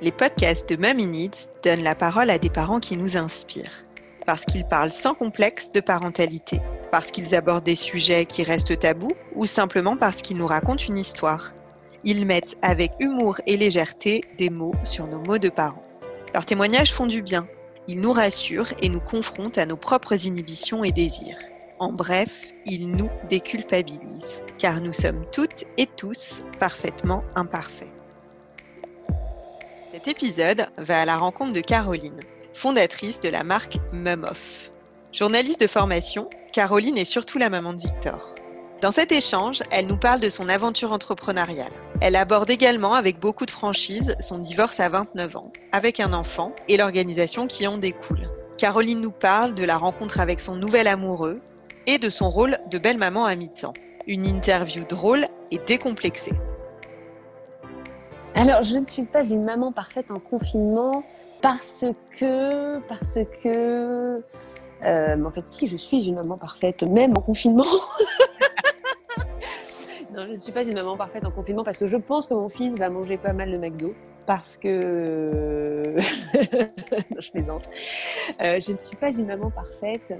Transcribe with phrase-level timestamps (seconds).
[0.00, 3.84] Les podcasts de Mummy Needs donnent la parole à des parents qui nous inspirent.
[4.26, 6.60] Parce qu'ils parlent sans complexe de parentalité.
[6.92, 10.98] Parce qu'ils abordent des sujets qui restent tabous ou simplement parce qu'ils nous racontent une
[10.98, 11.52] histoire.
[12.04, 15.82] Ils mettent avec humour et légèreté des mots sur nos mots de parents.
[16.32, 17.48] Leurs témoignages font du bien.
[17.88, 21.38] Ils nous rassurent et nous confrontent à nos propres inhibitions et désirs.
[21.80, 27.97] En bref, ils nous déculpabilisent, car nous sommes toutes et tous parfaitement imparfaits.
[29.90, 32.20] Cet épisode va à la rencontre de Caroline,
[32.52, 34.70] fondatrice de la marque Mumoff.
[35.12, 38.34] Journaliste de formation, Caroline est surtout la maman de Victor.
[38.82, 41.72] Dans cet échange, elle nous parle de son aventure entrepreneuriale.
[42.02, 46.52] Elle aborde également avec beaucoup de franchise son divorce à 29 ans, avec un enfant
[46.68, 48.28] et l'organisation qui en découle.
[48.58, 51.40] Caroline nous parle de la rencontre avec son nouvel amoureux
[51.86, 53.72] et de son rôle de belle-maman à mi-temps.
[54.06, 56.34] Une interview drôle et décomplexée.
[58.40, 61.02] Alors, je ne suis pas une maman parfaite en confinement
[61.42, 61.84] parce
[62.16, 64.22] que, parce que,
[64.84, 67.64] euh, en fait, si, je suis une maman parfaite, même en confinement.
[70.14, 72.34] non, je ne suis pas une maman parfaite en confinement parce que je pense que
[72.34, 73.92] mon fils va manger pas mal le McDo.
[74.24, 75.96] Parce que.
[77.10, 77.68] non, je plaisante.
[78.40, 80.14] Euh, je ne suis pas une maman parfaite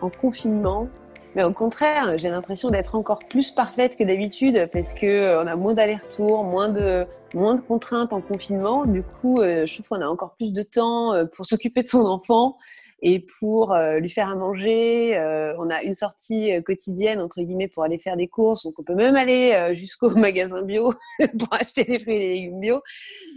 [0.00, 0.88] en confinement
[1.34, 5.46] mais au contraire, j'ai l'impression d'être encore plus parfaite que d'habitude parce que euh, on
[5.48, 8.86] a moins d'allers-retours, moins de moins de contraintes en confinement.
[8.86, 11.88] Du coup, euh, je trouve qu'on a encore plus de temps euh, pour s'occuper de
[11.88, 12.56] son enfant
[13.02, 15.14] et pour lui faire à manger.
[15.58, 18.94] on a une sortie quotidienne entre guillemets pour aller faire des courses, donc on peut
[18.94, 20.94] même aller jusqu'au magasin bio
[21.38, 22.80] pour acheter des fruits et des légumes bio.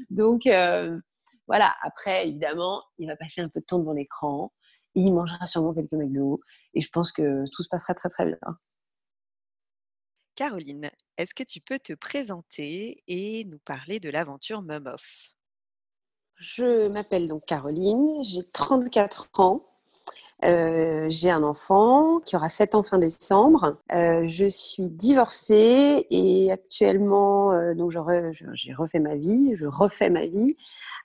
[0.09, 0.43] Donc
[1.47, 1.73] voilà.
[1.81, 4.53] Après, évidemment, il va passer un peu de temps devant l'écran
[4.95, 6.41] il mangera sûrement quelques McDo.
[6.73, 8.37] Et je pense que tout se passera très très bien.
[10.35, 15.33] Caroline, est-ce que tu peux te présenter et nous parler de l'aventure Mum Off
[16.35, 19.65] Je m'appelle donc Caroline, j'ai 34 ans.
[20.45, 23.77] Euh, j'ai un enfant qui aura 7 ans fin décembre.
[23.91, 30.27] Euh, je suis divorcée et actuellement, euh, donc j'ai refait ma vie, je refais ma
[30.27, 30.55] vie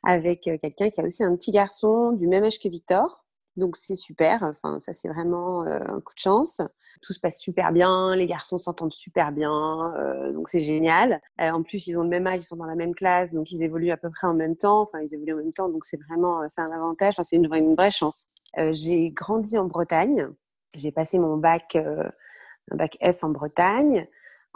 [0.02, 3.24] avec quelqu'un qui a aussi un petit garçon du même âge que Victor.
[3.56, 6.62] Donc c'est super, enfin ça c'est vraiment euh, un coup de chance.
[7.02, 11.20] Tout se passe super bien, les garçons s'entendent super bien, euh, donc c'est génial.
[11.40, 13.52] Euh, en plus ils ont le même âge, ils sont dans la même classe, donc
[13.52, 14.82] ils évoluent à peu près en même temps.
[14.82, 17.10] Enfin ils évoluent en même temps, donc c'est vraiment c'est un avantage.
[17.10, 17.46] Enfin, c'est une,
[17.76, 18.28] vraie chance.
[18.72, 20.28] j'ai grandi en Bretagne,
[20.74, 24.08] j'ai passé mon bac un bac S en Bretagne.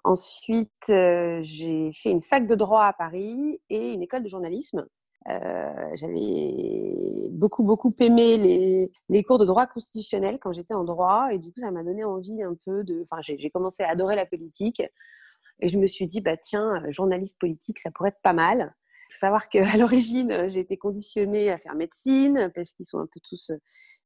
[0.04, 4.86] Ensuite, j'ai fait une fac de droit à Paris et une école de journalisme.
[5.28, 11.28] Euh, j'avais beaucoup, beaucoup aimé les, les, cours de droit constitutionnel quand j'étais en droit.
[11.32, 13.04] Et du coup, ça m'a donné envie un peu de.
[13.10, 14.82] Enfin, j'ai commencé à adorer la politique.
[15.60, 18.74] Et je me suis dit, bah, tiens, journaliste politique, ça pourrait être pas mal.
[19.08, 23.06] Il faut savoir qu'à l'origine, j'ai été conditionnée à faire médecine parce qu'ils sont un
[23.06, 23.52] peu tous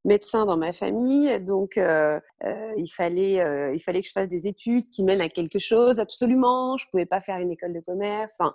[0.04, 1.40] médecins dans ma famille.
[1.40, 5.20] Donc, euh, euh, il, fallait, euh, il fallait que je fasse des études qui mènent
[5.20, 6.76] à quelque chose absolument.
[6.78, 8.34] Je pouvais pas faire une école de commerce.
[8.38, 8.54] Enfin,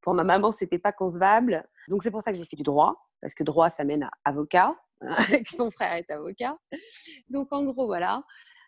[0.00, 1.64] pour ma maman, c'était pas concevable.
[1.88, 4.10] Donc c'est pour ça que j'ai fait du droit, parce que droit, ça mène à
[4.24, 6.56] avocat, que son frère est avocat.
[7.28, 8.22] Donc en gros, voilà.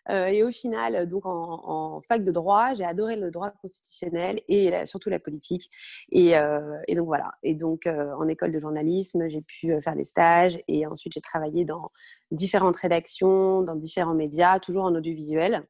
[0.09, 4.85] Euh, et au final, donc en, fac de droit, j'ai adoré le droit constitutionnel et
[4.85, 5.69] surtout la politique.
[6.11, 7.31] Et, euh, et, donc voilà.
[7.43, 11.21] Et donc euh, en école de journalisme, j'ai pu faire des stages et ensuite j'ai
[11.21, 11.91] travaillé dans
[12.31, 15.63] différentes rédactions, dans différents médias, toujours en audiovisuel.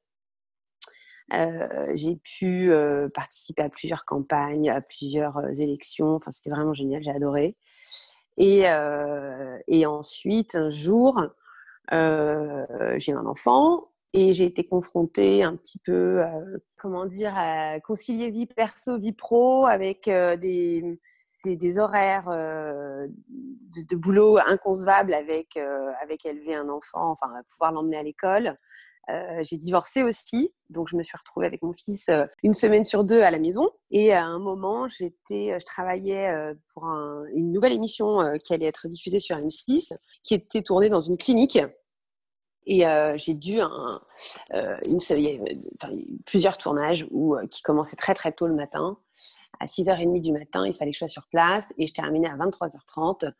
[1.33, 6.15] Euh, j'ai pu euh, participer à plusieurs campagnes, à plusieurs euh, élections.
[6.15, 7.55] Enfin, c'était vraiment génial, j'ai adoré.
[8.37, 8.65] Et,
[9.69, 11.25] et, ensuite, un jour,
[11.89, 16.21] j'ai un enfant et j'ai été confrontée un petit peu,
[16.77, 20.99] comment dire, à concilier vie perso, vie pro avec des,
[21.45, 23.07] des, horaires de,
[23.89, 25.55] de, boulot inconcevables avec,
[26.01, 28.57] avec élever un enfant, enfin pouvoir l'emmener à l'école.
[29.09, 32.83] Euh, j'ai divorcé aussi, donc je me suis retrouvée avec mon fils euh, une semaine
[32.83, 33.69] sur deux à la maison.
[33.91, 36.33] Et à un moment, j'étais, euh, je travaillais
[36.73, 39.93] pour un, une nouvelle émission qui allait être diffusée sur M6,
[40.23, 41.59] qui était tournée dans une clinique.
[42.67, 42.83] Et
[43.17, 43.99] j'ai dû un,
[44.87, 44.99] une,
[46.25, 48.97] plusieurs tournages où, qui commençaient très très tôt le matin.
[49.59, 52.35] À 6h30 du matin, il fallait que je sois sur place et je terminais à
[52.35, 53.31] 23h30.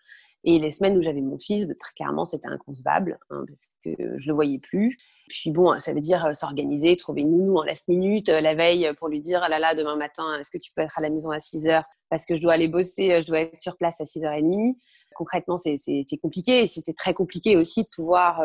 [0.47, 4.19] Et les semaines où j'avais mon fils, bah, très clairement, c'était inconcevable hein, parce que
[4.19, 4.95] je le voyais plus.
[5.27, 8.53] Puis bon, ça veut dire euh, s'organiser, trouver une nounou en last minute euh, la
[8.53, 11.01] veille pour lui dire ah là là, demain matin, est-ce que tu peux être à
[11.01, 11.83] la maison à 6 heures?
[12.11, 14.77] Parce que je dois aller bosser, euh, je dois être sur place à 6h30.
[15.15, 16.67] Concrètement, c'est compliqué.
[16.67, 18.41] C'était très compliqué aussi de pouvoir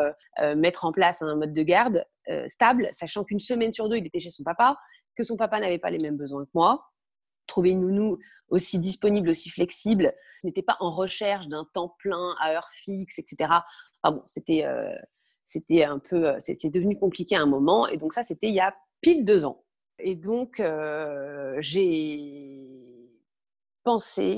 [0.55, 2.05] mettre en place un mode de garde
[2.47, 4.77] stable, sachant qu'une semaine sur deux, il était chez son papa,
[5.17, 6.90] que son papa n'avait pas les mêmes besoins que moi
[7.51, 8.17] trouver une nounou
[8.49, 10.13] aussi disponible, aussi flexible.
[10.41, 13.51] Je n'étais pas en recherche d'un temps plein à heure fixe, etc.
[14.03, 14.65] Ah bon, c'était
[15.45, 17.87] c'était un peu, c'est devenu compliqué à un moment.
[17.87, 19.63] Et donc ça, c'était il y a pile deux ans.
[19.99, 20.61] Et donc
[21.59, 22.67] j'ai
[23.83, 24.37] pensé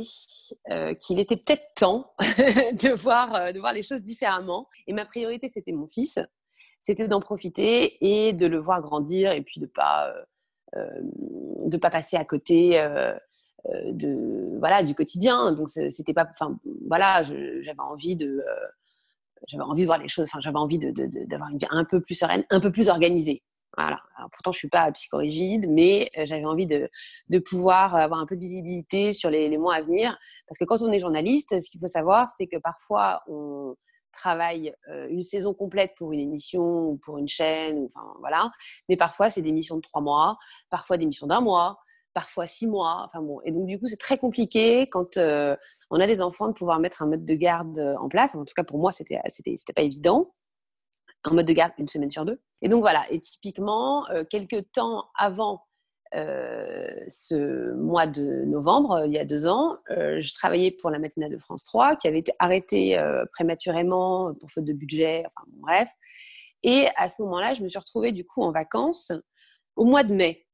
[1.00, 4.68] qu'il était peut-être temps de voir de voir les choses différemment.
[4.88, 6.20] Et ma priorité, c'était mon fils.
[6.82, 10.14] C'était d'en profiter et de le voir grandir et puis de pas
[10.76, 12.82] de pas passer à côté
[13.66, 15.52] de voilà du quotidien.
[15.52, 18.44] Donc c'était pas enfin voilà j'avais envie de
[19.48, 22.16] j'avais envie de voir les choses enfin j'avais envie d'avoir une vie un peu plus
[22.16, 23.44] sereine un peu plus organisée.
[23.76, 24.00] Voilà.
[24.32, 26.90] Pourtant je suis pas psychorigide mais j'avais envie de,
[27.30, 30.16] de pouvoir avoir un peu de visibilité sur les, les mois à venir.
[30.48, 33.76] Parce que quand on est journaliste ce qu'il faut savoir c'est que parfois on
[34.14, 34.74] travaille
[35.10, 38.52] une saison complète pour une émission ou pour une chaîne, ou, enfin voilà.
[38.88, 40.38] Mais parfois, c'est des missions de trois mois,
[40.70, 41.80] parfois des missions d'un mois,
[42.14, 43.04] parfois six mois.
[43.06, 46.54] Enfin bon, et donc du coup, c'est très compliqué quand on a des enfants de
[46.54, 48.36] pouvoir mettre un mode de garde en place.
[48.36, 50.34] En tout cas, pour moi, c'était c'était pas évident.
[51.26, 52.42] Un mode de garde une semaine sur deux.
[52.62, 53.06] Et donc voilà.
[53.12, 55.66] Et typiquement, quelques temps avant
[56.14, 61.38] ce mois de novembre, il y a deux ans, je travaillais pour la matinale de
[61.38, 65.90] France 3, qui avait été arrêtée prématurément pour faute de budget, enfin bref.
[66.64, 69.12] Et à ce moment-là, je me suis retrouvée du coup en vacances
[69.76, 70.46] au mois de mai.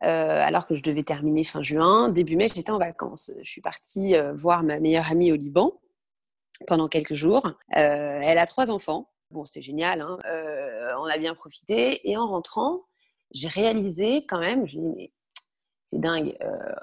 [0.00, 3.30] alors que je devais terminer fin juin, début mai, j'étais en vacances.
[3.42, 5.72] Je suis partie voir ma meilleure amie au Liban
[6.66, 7.52] pendant quelques jours.
[7.70, 9.12] elle a trois enfants.
[9.30, 10.18] Bon, c'était génial, hein.
[11.00, 12.08] on a bien profité.
[12.08, 12.84] Et en rentrant,
[13.32, 15.12] j'ai réalisé quand même, je me mais
[15.86, 16.36] c'est dingue.
[16.42, 16.74] Euh,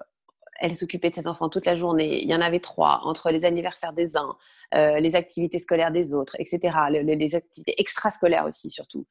[0.60, 2.22] elle s'occupait de ses enfants toute la journée.
[2.22, 4.38] Il y en avait trois, entre les anniversaires des uns,
[4.76, 6.78] euh, les activités scolaires des autres, etc.
[6.90, 9.06] Les, activités extrascolaires aussi, surtout.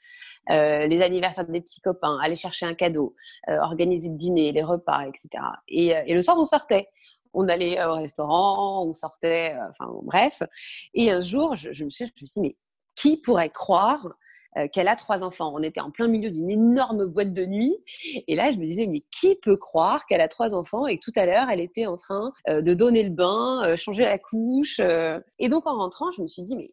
[0.51, 3.15] Euh, les anniversaires des petits copains, aller chercher un cadeau,
[3.49, 5.45] organiser le dîner, les repas, etc.
[5.69, 6.89] Et, le soir, on sortait.
[7.35, 10.43] On allait au restaurant, on sortait, enfin bref.
[10.95, 12.57] Et un jour, je, me suis, je me suis dit, mais
[12.95, 14.15] qui pourrait croire
[14.59, 15.53] euh, qu'elle a trois enfants.
[15.55, 17.77] On était en plein milieu d'une énorme boîte de nuit.
[18.27, 21.13] Et là, je me disais, mais qui peut croire qu'elle a trois enfants et tout
[21.17, 24.81] à l'heure, elle était en train euh, de donner le bain, euh, changer la couche.
[25.39, 26.73] Et donc, en rentrant, je me suis dit, mais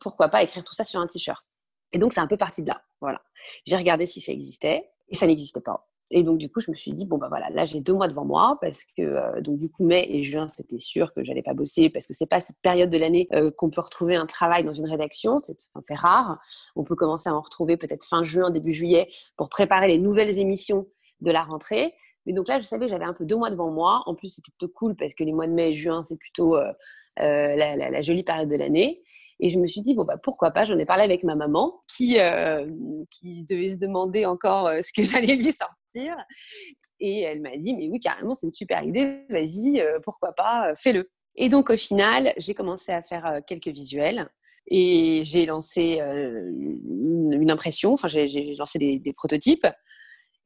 [0.00, 1.44] pourquoi pas écrire tout ça sur un t-shirt?
[1.92, 2.82] Et donc, c'est un peu parti de là.
[3.00, 3.22] Voilà.
[3.64, 5.88] J'ai regardé si ça existait et ça n'existait pas.
[6.10, 8.06] Et donc, du coup, je me suis dit, bon, bah voilà, là, j'ai deux mois
[8.06, 11.42] devant moi parce que, euh, donc, du coup, mai et juin, c'était sûr que j'allais
[11.42, 14.26] pas bosser parce que c'est pas cette période de l'année euh, qu'on peut retrouver un
[14.26, 15.40] travail dans une rédaction.
[15.80, 16.38] C'est rare.
[16.76, 20.38] On peut commencer à en retrouver peut-être fin juin, début juillet pour préparer les nouvelles
[20.38, 20.86] émissions
[21.20, 21.92] de la rentrée.
[22.24, 24.02] Mais donc là, je savais que j'avais un peu deux mois devant moi.
[24.06, 26.56] En plus, c'était plutôt cool parce que les mois de mai et juin, c'est plutôt
[26.56, 29.02] euh, la, jolie période de l'année.
[29.38, 31.82] Et je me suis dit, bon, bah, pourquoi pas J'en ai parlé avec ma maman
[31.88, 32.16] qui,
[33.10, 36.16] qui devait se demander encore ce que j'allais lui sortir.
[37.00, 40.70] Et elle m'a dit, mais oui, carrément, c'est une super idée, vas-y, euh, pourquoi pas,
[40.70, 41.10] euh, fais-le.
[41.34, 44.28] Et donc au final, j'ai commencé à faire euh, quelques visuels
[44.68, 49.66] et j'ai lancé une, impression, enfin j'ai lancé des, prototypes.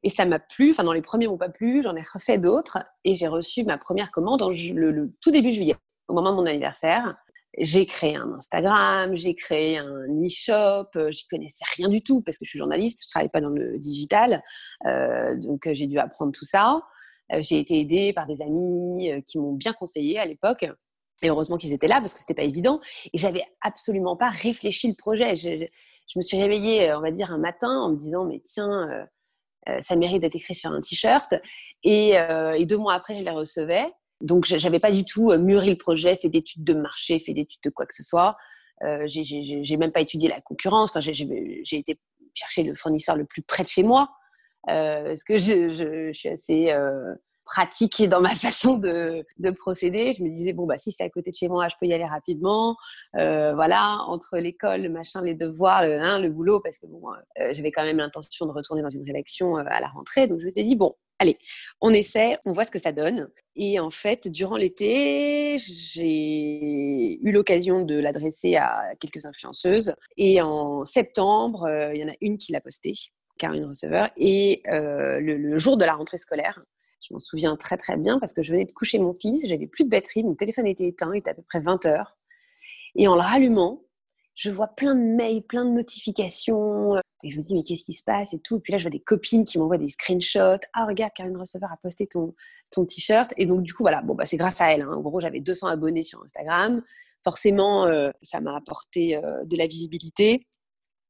[0.03, 2.77] Et ça m'a plu, enfin dans les premiers m'ont pas plu, j'en ai refait d'autres.
[3.03, 5.75] Et j'ai reçu ma première commande le, tout début juillet,
[6.07, 7.15] au moment de mon anniversaire
[7.57, 12.37] j'ai créé un Instagram, j'ai créé un e-shop, euh, j'y connaissais rien du tout parce
[12.37, 14.41] que je suis journaliste, je travaille pas dans le digital,
[14.85, 16.81] euh, donc euh, j'ai dû apprendre tout ça.
[17.39, 20.65] j'ai été aidée par des amis qui m'ont bien conseillé à l'époque.
[21.23, 22.81] Et heureusement qu'ils étaient là parce que c'était pas évident.
[23.13, 25.35] Et j'avais absolument pas réfléchi le projet.
[25.35, 25.67] Je,
[26.15, 29.07] me suis réveillée, on va dire, un matin en me disant, mais tiens,
[29.79, 31.33] ça mérite d'être écrit sur un t-shirt.
[31.83, 32.17] Et,
[32.65, 33.85] deux mois après, je les recevais.
[34.21, 37.61] Donc, j'avais pas du tout euh, mûri le projet, fait d'études de marché, fait d'études
[37.63, 38.37] de quoi que ce soit.
[38.83, 40.89] Euh, j'ai même pas étudié la concurrence.
[40.89, 41.99] Enfin, j'ai été
[42.33, 44.09] chercher le fournisseur le plus près de chez moi.
[44.69, 50.13] Euh, parce que je, suis assez euh, pratique dans ma façon de, de, procéder?
[50.13, 51.93] Je me disais, bon, bah, si c'est à côté de chez moi, je peux y
[51.93, 52.75] aller rapidement.
[53.17, 57.01] Euh, voilà, entre l'école, le machin, les devoirs, le, hein, le boulot, parce que bon,
[57.39, 60.27] euh, j'avais quand même l'intention de retourner dans une rédaction à la rentrée.
[60.27, 61.37] Donc, je me suis dit, bon, allez,
[61.81, 63.29] on essaie, on voit ce que ça donne.
[63.55, 69.93] Et en fait, durant l'été, j'ai eu l'occasion de l'adresser à quelques influenceuses.
[70.17, 72.93] Et en septembre, euh, il y en a une qui l'a posté,
[73.37, 74.09] Karine Receveur.
[74.17, 76.63] Et euh, le, jour de la rentrée scolaire,
[77.07, 79.67] je m'en souviens très très bien parce que je venais de coucher mon fils, j'avais
[79.67, 82.17] plus de batterie, mon téléphone était éteint, il était à peu près 20 heures.
[82.95, 83.83] Et en le rallumant,
[84.33, 86.95] je vois plein de mails, plein de notifications.
[87.23, 88.57] Et je me dis, mais qu'est-ce qui se passe et tout.
[88.57, 90.59] Et puis là, je vois des copines qui m'envoient des screenshots.
[90.73, 92.33] Ah, regarde, Karine Receveur a posté ton,
[92.71, 93.33] ton t-shirt.
[93.37, 94.81] Et donc, du coup, voilà, bon, bah, c'est grâce à elle.
[94.81, 94.91] Hein.
[94.93, 96.81] En gros, j'avais 200 abonnés sur Instagram.
[97.23, 100.47] Forcément, euh, ça m'a apporté euh, de la visibilité.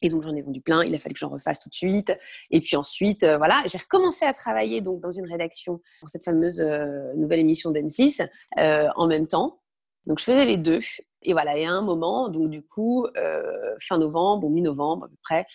[0.04, 2.12] Et donc j'en ai vendu plein, il a fallu que j'en refasse tout de suite.
[2.50, 6.24] Et puis ensuite, euh, voilà, j'ai recommencé à travailler donc dans une rédaction pour cette
[6.24, 6.60] fameuse
[7.16, 8.28] nouvelle émission d'M6
[8.58, 9.62] euh, en même temps.
[10.08, 10.80] Donc je faisais les deux.
[11.22, 13.06] Et voilà, et à un moment, donc du coup,
[13.80, 15.46] fin novembre mi-novembre à peu près,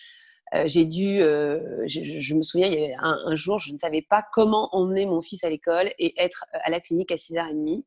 [0.65, 4.69] j'ai dû, je, me souviens, il y avait un, jour, je ne savais pas comment
[4.75, 7.83] emmener mon fils à l'école et être à la clinique à 6h30.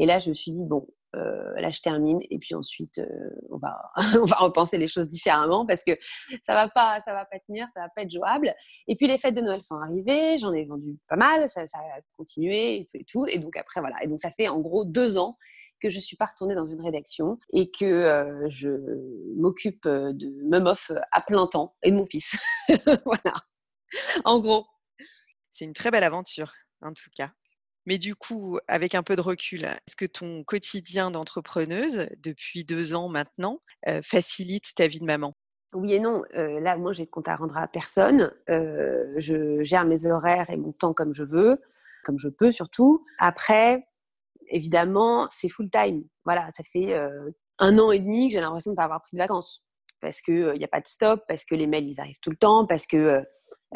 [0.00, 3.30] Et là, je me suis dit, bon, euh, là je termine et puis ensuite euh,
[3.48, 3.80] on va
[4.20, 5.92] on va repenser les choses différemment parce que
[6.42, 8.54] ça va va pas tenir ça va pas être jouable
[8.88, 12.00] et puis les fêtes de Noël sont arrivées j'en ai vendu pas mal ça a
[12.18, 15.38] continué et tout, et donc après voilà et donc ça fait en gros deux ans
[15.80, 18.68] que je suis pas retournée dans une rédaction et que euh, je
[19.36, 22.36] m'occupe de Memoff à plein temps et de mon fils
[23.04, 23.34] voilà
[24.24, 24.66] en gros
[25.52, 27.30] c'est une très belle aventure en tout cas
[27.88, 32.94] mais du coup, avec un peu de recul, est-ce que ton quotidien d'entrepreneuse, depuis deux
[32.94, 33.62] ans maintenant,
[34.02, 35.32] facilite ta vie de maman?
[35.72, 36.22] Oui et non.
[36.34, 38.30] là, moi, j'ai de compte à rendre à personne.
[38.46, 41.62] je gère mes horaires et mon temps comme je veux,
[42.04, 43.06] comme je peux surtout.
[43.18, 43.87] Après,
[44.50, 46.04] évidemment, c'est full time.
[46.24, 46.94] Voilà, ça fait
[47.58, 49.64] un an et demi que j'ai l'impression de ne pas avoir pris de vacances
[50.00, 52.36] parce qu'il n'y a pas de stop, parce que les mails ils arrivent tout le
[52.36, 53.24] temps, parce que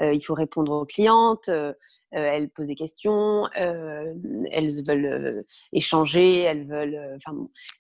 [0.01, 1.73] euh, il faut répondre aux clientes, euh,
[2.15, 7.19] euh, elles posent des questions, elles veulent échanger, elles veulent.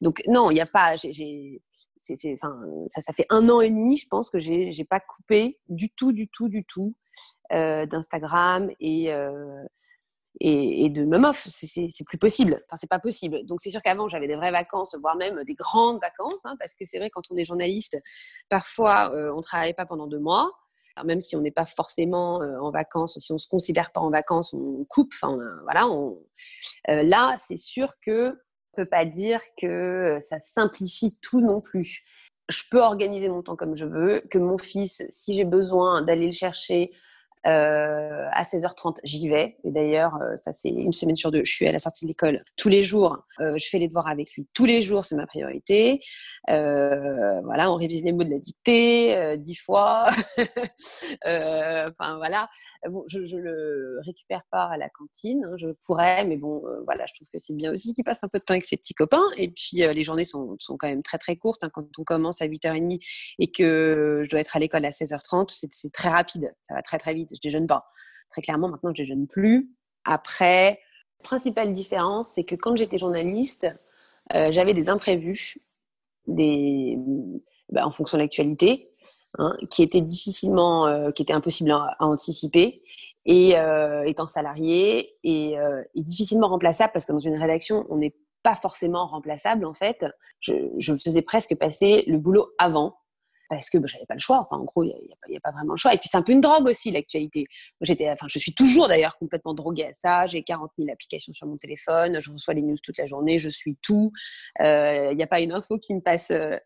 [0.00, 0.96] donc non, il n'y a pas.
[0.96, 1.62] J'ai,
[1.96, 2.14] ça,
[2.88, 6.12] ça fait un an et demi, je pense que j'ai, n'ai pas coupé du tout,
[6.12, 6.94] du tout, du tout
[7.50, 9.10] d'Instagram et
[10.40, 11.48] et, de me off.
[11.50, 12.62] C'est plus possible.
[12.66, 13.44] Enfin, c'est pas possible.
[13.44, 16.74] Donc, c'est sûr qu'avant, j'avais des vraies vacances, voire même des grandes vacances, hein, parce
[16.74, 17.96] que c'est vrai, quand on est journaliste,
[18.48, 20.50] parfois, on travaille pas pendant deux mois.
[20.96, 24.00] Alors même si on n'est pas forcément euh, en vacances, si on se considère pas
[24.00, 25.12] en vacances, on coupe.
[25.14, 25.86] Enfin, voilà.
[26.88, 28.38] Euh, là, c'est sûr que
[28.74, 32.02] on peut pas dire que euh, ça simplifie tout non plus.
[32.48, 36.26] Je peux organiser mon temps comme je veux, que mon fils, si j'ai besoin d'aller
[36.26, 36.90] le chercher
[37.46, 39.56] euh, à 16h30, j'y vais.
[39.64, 41.44] Et d'ailleurs, euh, ça c'est une semaine sur deux.
[41.44, 43.24] Je suis à la sortie de l'école tous les jours.
[43.40, 46.00] Euh, je fais les devoirs avec lui tous les jours, c'est ma priorité.
[46.48, 50.08] voilà, on révise les mots de la dictée dix fois.
[51.24, 52.48] Enfin voilà.
[52.88, 55.44] Bon, je, le récupère pas à la cantine.
[55.44, 58.28] Hein, je pourrais, mais bon, voilà, je trouve que c'est bien aussi qu'il passe un
[58.28, 59.24] peu de temps avec ses petits copains.
[59.36, 61.64] Et puis les journées sont, sont quand même très très courtes.
[61.64, 62.98] Hein, quand on commence à 8h30
[63.38, 66.50] et que je dois être à l'école à 16h30, c'est très rapide.
[66.68, 67.86] Ça va très très vite je déjeune pas.
[68.30, 69.70] Très clairement, maintenant, je déjeune plus.
[70.04, 70.80] Après,
[71.22, 73.66] principale différence, c'est que quand j'étais journaliste,
[74.34, 75.58] euh, j'avais des imprévus,
[76.26, 76.98] des,
[77.70, 78.90] bah, en fonction de l'actualité,
[79.38, 82.82] hein, qui étaient difficilement, euh, qui étaient impossibles à, anticiper.
[83.24, 88.16] Et euh, étant salarié et, et, difficilement remplaçable parce que dans une rédaction, on n'est
[88.42, 90.04] pas forcément remplaçable en fait.
[90.40, 92.96] Je, je faisais presque passer le boulot avant
[93.56, 94.40] parce que bah, j'avais pas le choix.
[94.40, 94.94] Enfin, en gros, il
[95.28, 95.94] n'y a, pas vraiment le choix.
[95.94, 97.46] Et puis, c'est un peu une drogue aussi, l'actualité.
[97.80, 100.26] J'étais, enfin, je suis toujours d'ailleurs complètement droguée à ça.
[100.26, 102.20] J'ai 40 000 applications sur mon téléphone.
[102.20, 103.38] Je reçois les news toute la journée.
[103.38, 104.12] Je suis tout.
[104.60, 106.30] Euh, il n'y a pas une info qui me passe.
[106.30, 106.56] Euh,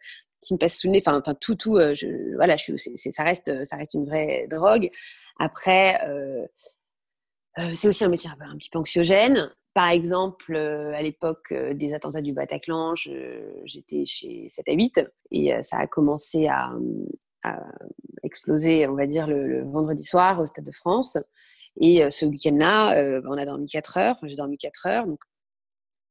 [0.42, 1.94] qui me passe sous le nez, enfin, tout, tout, euh,
[2.36, 4.90] voilà, je suis, ça reste, ça reste une vraie drogue.
[5.40, 5.98] Après,
[7.74, 9.50] c'est aussi un métier un, petit peu anxiogène.
[9.76, 15.00] Par exemple, euh, à l'époque euh, des attentats du Bataclan, j'étais chez 7 à 8
[15.32, 16.72] et euh, ça a commencé à,
[18.22, 21.18] exploser, on va dire, le, vendredi soir au Stade de France.
[21.78, 25.20] Et ce week-end-là, on a dormi 4 heures, j'ai dormi 4 heures, donc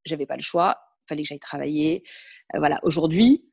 [0.06, 0.78] j'avais pas le choix,
[1.10, 2.04] fallait que j'aille travailler.
[2.54, 3.50] voilà, aujourd'hui,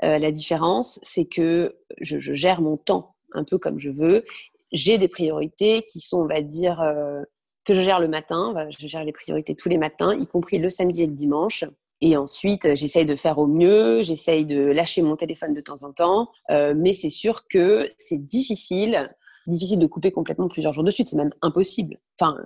[0.00, 4.24] la différence, c'est que je, gère mon temps un peu comme je veux.
[4.70, 6.80] J'ai des priorités qui sont, on va dire,
[7.64, 8.54] que je gère le matin.
[8.78, 11.64] Je gère les priorités tous les matins, y compris le samedi et le dimanche.
[12.00, 15.92] Et ensuite, j'essaye de faire au mieux, j'essaye de lâcher mon téléphone de temps en
[15.92, 16.28] temps.
[16.50, 19.10] Euh, mais c'est sûr que c'est difficile,
[19.46, 21.08] difficile de couper complètement plusieurs jours de suite.
[21.08, 21.98] C'est même impossible.
[22.20, 22.36] Enfin,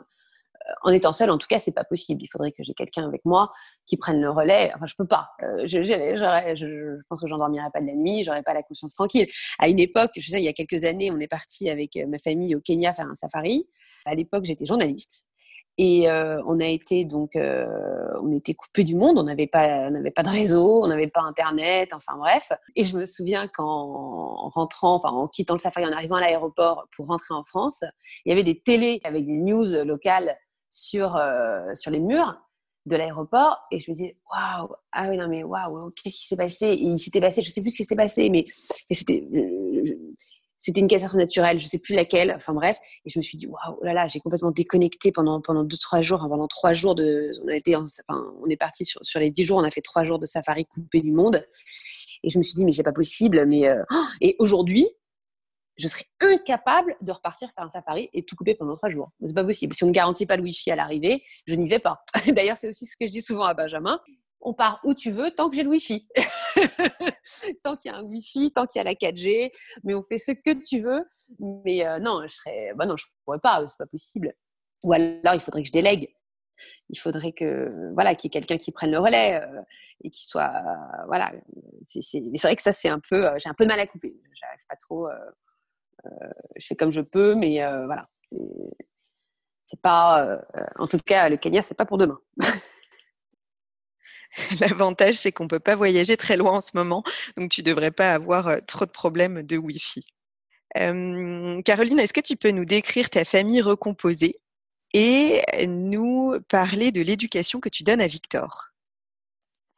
[0.82, 2.22] en étant seule, en tout cas, c'est pas possible.
[2.22, 3.48] Il faudrait que j'ai quelqu'un avec moi
[3.86, 4.70] qui prenne le relais.
[4.74, 5.24] Enfin, je peux pas.
[5.42, 8.24] Euh, je, je, pense que j'endormirai pas de la nuit.
[8.24, 9.26] J'aurais pas la conscience tranquille.
[9.58, 12.18] À une époque, je sais, il y a quelques années, on est parti avec ma
[12.18, 13.68] famille au Kenya faire un safari.
[14.04, 15.26] À l'époque, j'étais journaliste.
[15.80, 19.16] Et euh, on a été donc, euh, on était coupé du monde.
[19.16, 21.90] On n'avait pas, n'avait pas de réseau, on n'avait pas internet.
[21.92, 22.50] Enfin bref.
[22.74, 26.88] Et je me souviens qu'en rentrant, enfin en quittant le safari, en arrivant à l'aéroport
[26.94, 27.84] pour rentrer en France,
[28.24, 30.36] il y avait des télés avec des news locales
[30.70, 32.40] sur euh, sur les murs
[32.86, 33.58] de l'aéroport.
[33.70, 36.66] Et je me disais, waouh, ah non mais waouh, qu'est-ce qui s'est passé?
[36.66, 38.46] Et il s'était passé, je sais plus ce qui s'était passé, mais,
[38.90, 39.26] c'était
[40.60, 43.46] c'était une catastrophe naturelle, je sais plus laquelle, enfin bref, et je me suis dit
[43.46, 46.94] waouh, oh là là, j'ai complètement déconnecté pendant pendant deux trois jours, pendant trois jours
[46.96, 49.70] de, on a été, enfin, on est parti sur, sur les dix jours, on a
[49.70, 51.46] fait trois jours de safari coupé du monde,
[52.24, 53.46] Et je me suis dit, mais c'est pas possible.
[53.46, 54.86] Mais oh et aujourd'hui,
[55.78, 59.12] je serais incapable de repartir faire un safari et tout couper pendant trois jours.
[59.20, 59.74] C'est pas possible.
[59.74, 62.04] Si on ne garantit pas le Wi-Fi à l'arrivée, je n'y vais pas.
[62.34, 64.00] D'ailleurs, c'est aussi ce que je dis souvent à Benjamin.
[64.40, 66.06] On part où tu veux tant que j'ai le Wi-Fi.
[67.62, 69.52] tant qu'il y a un Wi-Fi, tant qu'il y a la 4G,
[69.84, 71.04] mais on fait ce que tu veux.
[71.64, 74.34] Mais euh, non, je serais, bah non, je pourrais pas, c'est pas possible.
[74.82, 76.08] Ou alors, il faudrait que je délègue.
[76.88, 79.60] Il faudrait que, voilà, qu'il y ait quelqu'un qui prenne le relais euh,
[80.02, 80.50] et qui soit,
[81.06, 81.30] voilà.
[81.84, 83.78] C'est, Mais c'est vrai que ça, c'est un peu, euh, j'ai un peu de mal
[83.78, 84.16] à couper.
[84.40, 85.08] J'arrive pas trop
[86.56, 88.08] je fais comme je peux, mais euh, voilà.
[89.66, 90.38] C'est pas, euh,
[90.76, 92.18] en tout cas, le Kenya, c'est pas pour demain.
[94.60, 97.02] L'avantage, c'est qu'on ne peut pas voyager très loin en ce moment,
[97.36, 100.04] donc tu devrais pas avoir euh, trop de problèmes de Wi-Fi.
[100.74, 104.38] Caroline, est-ce que tu peux nous décrire ta famille recomposée
[104.92, 108.67] et nous parler de l'éducation que tu donnes à Victor?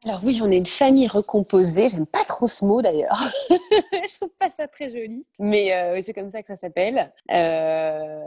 [0.06, 1.90] Alors oui, on est une famille recomposée.
[1.90, 3.20] J'aime pas trop ce mot d'ailleurs.
[3.50, 7.12] je trouve pas ça très joli, mais euh, c'est comme ça que ça s'appelle.
[7.30, 8.22] Euh,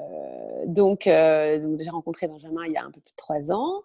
[0.68, 3.82] donc, euh, donc j'ai rencontré Benjamin il y a un peu plus de trois ans.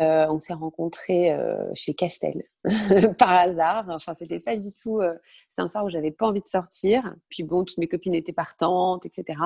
[0.00, 1.38] on s'est rencontrés
[1.74, 2.42] chez Castel
[3.18, 3.86] par hasard.
[3.90, 5.00] Enfin, c'était pas du tout.
[5.48, 7.14] c'était un soir où j'avais pas envie de sortir.
[7.30, 9.38] Puis bon, toutes mes copines étaient partantes, etc.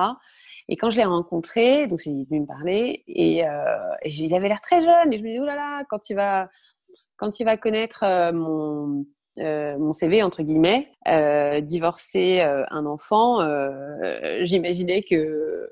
[0.69, 4.47] Et quand je l'ai rencontré, donc il est venu me parler et, et il avait
[4.47, 5.13] l'air très jeune.
[5.13, 6.49] Et je me dis oh là là, quand il va
[7.17, 9.05] quand il va connaître euh, mon,
[9.39, 13.39] euh, mon CV, entre guillemets, euh, divorcer un enfant,
[14.41, 15.67] j'imaginais que.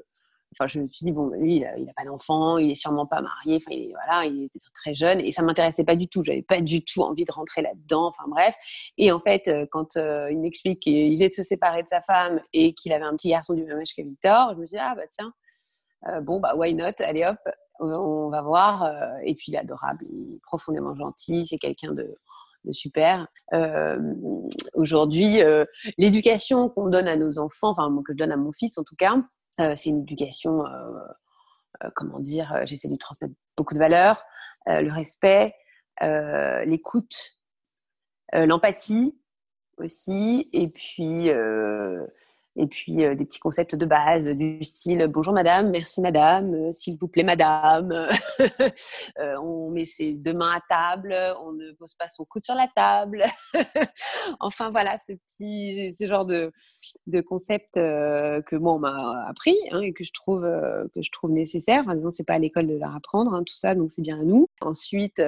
[0.54, 3.22] Enfin, je me suis dit, bon, lui, il n'a pas d'enfant, il est sûrement pas
[3.22, 6.24] marié, enfin, il, voilà, il très jeune et ça m'intéressait pas du tout.
[6.24, 8.54] J'avais pas du tout envie de rentrer là-dedans, enfin, bref.
[8.98, 12.74] Et en fait, quand il m'explique qu'il est de se séparer de sa femme et
[12.74, 15.04] qu'il avait un petit garçon du même âge que Victor, je me dis, ah, bah
[15.10, 15.32] tiens,
[16.22, 17.40] bon, bah, why not, allez hop,
[17.82, 18.84] on va voir.
[18.84, 22.08] Euh, et puis il est adorable, il est profondément gentil, c'est quelqu'un de,
[22.70, 23.28] super.
[23.54, 23.98] Euh,
[24.76, 25.66] aujourd'hui, euh,
[25.98, 28.96] l'éducation qu'on donne à nos enfants, enfin que je donne à mon fils en tout
[28.96, 29.16] cas,
[29.76, 30.64] c'est une éducation,
[31.96, 34.24] comment dire, j'essaie de lui transmettre beaucoup de valeurs,
[34.66, 35.54] le respect,
[36.66, 37.38] l'écoute,
[38.34, 39.14] l'empathie
[39.78, 41.30] aussi, et puis
[42.58, 46.72] et puis euh, des petits concepts de base du style bonjour madame, merci madame, euh,
[46.72, 47.92] s'il vous plaît madame.
[48.42, 52.56] euh, on met ses deux mains à table, on ne pose pas son coude sur
[52.56, 53.24] la table.
[54.40, 56.52] enfin voilà, ce petit, ce genre de,
[57.08, 61.32] de concept que moi on m'a appris hein, et que je trouve que je trouve
[61.32, 61.84] nécessaire.
[61.88, 64.24] Enfin, c'est pas à l'école de leur apprendre hein, tout ça, donc c'est bien à
[64.24, 64.48] nous.
[64.60, 65.22] Ensuite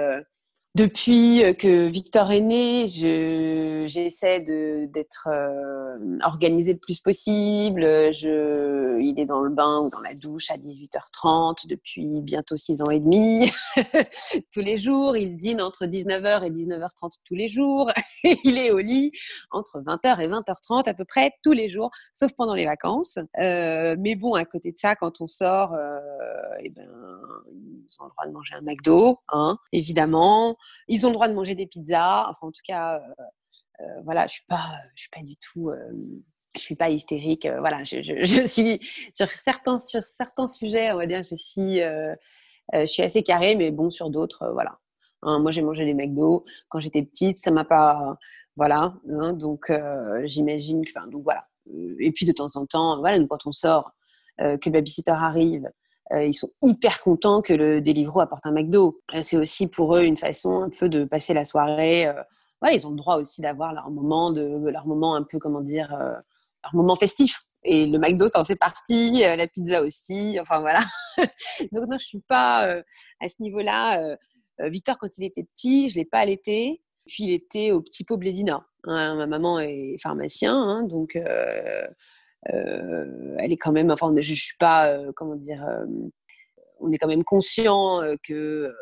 [0.76, 7.82] depuis que Victor est né, j'essaie d'être euh, organisée le plus possible.
[8.12, 12.82] Je, il est dans le bain ou dans la douche à 18h30 depuis bientôt 6
[12.82, 13.52] ans et demi.
[14.54, 17.90] tous les jours, il dîne entre 19h et 19h30 tous les jours.
[18.46, 19.12] Il est au lit
[19.52, 23.20] entre 20h et 20h30 à peu près tous les jours, sauf pendant les vacances.
[23.42, 26.00] Euh, mais bon, à côté de ça, quand on sort, euh,
[26.64, 26.88] eh ben,
[27.54, 30.56] ils ont le droit de manger un McDo, hein, évidemment.
[30.88, 32.30] Ils ont le droit de manger des pizzas.
[32.30, 33.24] Enfin, en tout cas, euh,
[33.82, 35.78] euh, voilà, je suis pas, je suis pas du tout, euh,
[36.56, 37.48] je suis pas hystérique.
[37.60, 38.80] voilà, je, suis
[39.14, 43.72] sur certains, sur certains sujets, on va dire, je suis, je suis assez carré, mais
[43.72, 44.72] bon, sur d'autres, voilà.
[45.24, 48.18] Hein, moi, j'ai mangé des McDo quand j'étais petite, ça m'a pas,
[48.56, 48.94] voilà.
[49.10, 49.72] Hein, donc,
[50.26, 51.48] j'imagine, enfin, donc voilà.
[52.00, 53.92] Et puis de temps en temps, voilà, quand on sort,
[54.38, 55.70] que le babysitter arrive, euh,
[56.22, 59.02] ils sont hyper contents que le Deliveroo apporte un McDo.
[59.14, 62.08] Euh, c'est aussi pour eux une façon un peu de passer la soirée.
[62.08, 62.22] Euh,
[62.72, 65.90] ils ont le droit aussi d'avoir leur moment, de, leur moment un peu, comment dire,
[65.92, 67.42] leur moment festif.
[67.66, 70.38] Et le McDo, ça en fait partie, la pizza aussi.
[70.40, 70.80] Enfin voilà.
[71.74, 72.62] Donc non, je suis pas
[73.20, 74.16] à ce niveau-là.
[74.60, 76.82] Victor, quand il était petit, je l'ai pas allaité.
[77.06, 78.66] Puis il était au petit pot Blédina.
[78.86, 81.88] Hein, ma maman est pharmacien, hein, donc euh,
[82.46, 85.86] elle est quand même, enfin, je, ne suis pas, euh, comment dire, euh,
[86.80, 88.74] on est quand même conscient que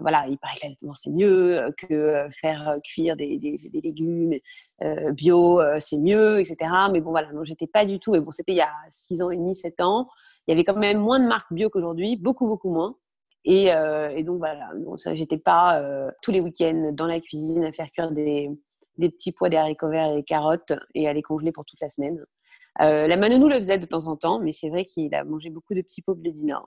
[0.00, 3.38] voilà, il paraît que l'allaitement c'est mieux, que faire cuire des,
[3.72, 4.38] légumes
[5.12, 6.56] bio c'est mieux, etc.
[6.92, 8.14] Mais bon, voilà, non, j'étais pas du tout.
[8.14, 10.08] Et bon, c'était il y a 6 ans et demi, 7 ans.
[10.46, 12.96] Il y avait quand même moins de marques bio qu'aujourd'hui, beaucoup, beaucoup moins.
[13.44, 15.82] Et, et donc voilà, bon, j'étais pas
[16.22, 18.50] tous les week-ends dans la cuisine à faire cuire des,
[18.98, 21.80] des petits pois, des haricots verts et des carottes et à les congeler pour toute
[21.80, 22.24] la semaine.
[22.80, 25.50] Euh, la Manonou le faisait de temps en temps, mais c'est vrai qu'il a mangé
[25.50, 26.62] beaucoup de petits pots blédina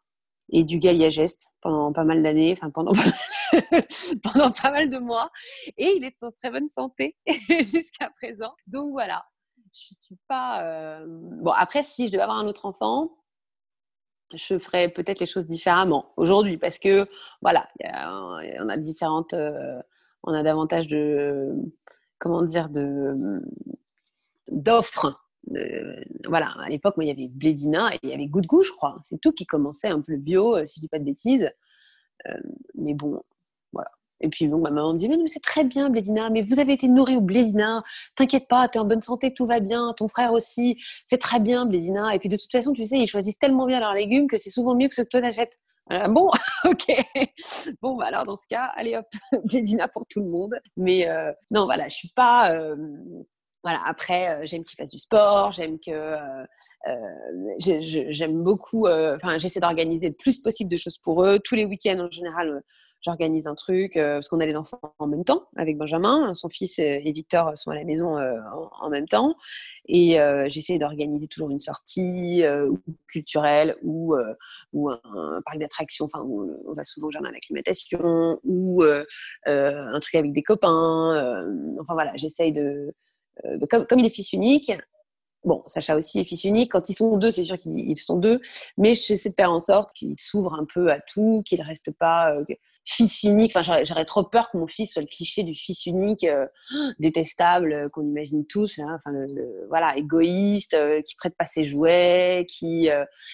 [0.49, 2.93] et du Galliageste pendant pas mal d'années, enfin pendant,
[4.23, 5.29] pendant pas mal de mois.
[5.77, 7.17] Et il est en très bonne santé
[7.49, 8.53] jusqu'à présent.
[8.67, 9.25] Donc voilà,
[9.73, 10.63] je suis pas.
[10.63, 13.11] Euh, bon, après, si je devais avoir un autre enfant,
[14.33, 17.07] je ferais peut-être les choses différemment aujourd'hui parce que
[17.41, 19.33] voilà, on a différentes.
[19.33, 19.81] Euh,
[20.23, 21.53] on a davantage de
[22.19, 23.41] comment dire, de
[24.49, 25.26] d'offres.
[26.27, 28.71] Voilà, à l'époque, il y avait Blédina et il y avait Goût de Goût, je
[28.71, 28.99] crois.
[29.03, 31.49] C'est tout qui commençait un peu le bio, si je dis pas de bêtises.
[32.75, 33.21] mais bon,
[33.73, 33.89] voilà.
[34.21, 36.73] Et puis donc ma maman me dit mais, c'est très bien Blédina, mais vous avez
[36.73, 37.83] été nourrie au Blédina,
[38.15, 41.65] t'inquiète pas, t'es en bonne santé, tout va bien, ton frère aussi, c'est très bien
[41.65, 42.15] Blédina.
[42.15, 44.49] Et puis de toute façon, tu sais, ils choisissent tellement bien leurs légumes que c'est
[44.49, 45.57] souvent mieux que ce que toi t'achètes.
[46.09, 46.29] bon,
[46.65, 46.85] ok.
[47.81, 49.05] Bon, bah alors dans ce cas, allez hop,
[49.45, 50.55] Blédina pour tout le monde.
[50.77, 52.51] Mais euh, non, voilà, je suis pas.
[52.53, 52.75] Euh,
[53.63, 56.15] voilà, après, euh, j'aime qu'ils fassent du sport, j'aime que.
[57.59, 58.87] j'aime beaucoup.
[58.87, 61.39] Enfin, j'essaie d'organiser le plus possible de choses pour eux.
[61.43, 62.63] Tous les week-ends, en général,
[63.01, 66.33] j'organise un truc euh, parce qu'on a les enfants en même temps avec Benjamin.
[66.33, 68.33] Son fils et Victor sont à la maison euh,
[68.81, 69.35] en, même temps.
[69.87, 72.43] Et euh, j'essaie d'organiser toujours une sortie
[73.07, 74.15] culturelle ou,
[74.73, 76.05] ou un, parc d'attractions.
[76.05, 81.45] Enfin, on va souvent au jardin d'acclimatation ou un truc avec des copains.
[81.79, 82.93] enfin voilà, j'essaye de,
[83.69, 84.71] comme, comme, il est fils unique,
[85.43, 86.71] Bon, Sacha aussi est fils unique.
[86.71, 88.41] Quand ils sont deux, c'est sûr qu'ils sont deux.
[88.77, 91.91] Mais j'essaie de faire en sorte qu'il s'ouvre un peu à tout, qu'il ne reste
[91.91, 92.43] pas euh,
[92.87, 93.55] fils unique.
[93.55, 96.47] Enfin, j'aurais trop peur que mon fils soit le cliché du fils unique euh,
[96.99, 98.79] détestable euh, qu'on imagine tous.
[98.79, 99.19] Enfin,
[99.69, 102.87] voilà, égoïste, qui prête pas ses jouets, qui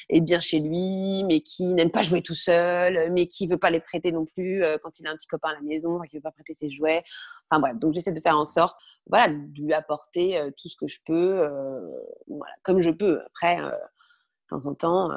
[0.10, 3.70] est bien chez lui, mais qui n'aime pas jouer tout seul, mais qui veut pas
[3.70, 6.22] les prêter non plus quand il a un petit copain à la maison, qui veut
[6.22, 7.04] pas prêter ses jouets.
[7.50, 10.78] Enfin bref, donc j'essaie de faire en sorte voilà, de lui apporter euh, tout ce
[10.78, 11.82] que je peux, euh,
[12.28, 13.22] voilà, comme je peux.
[13.26, 15.10] Après, euh, de temps en temps,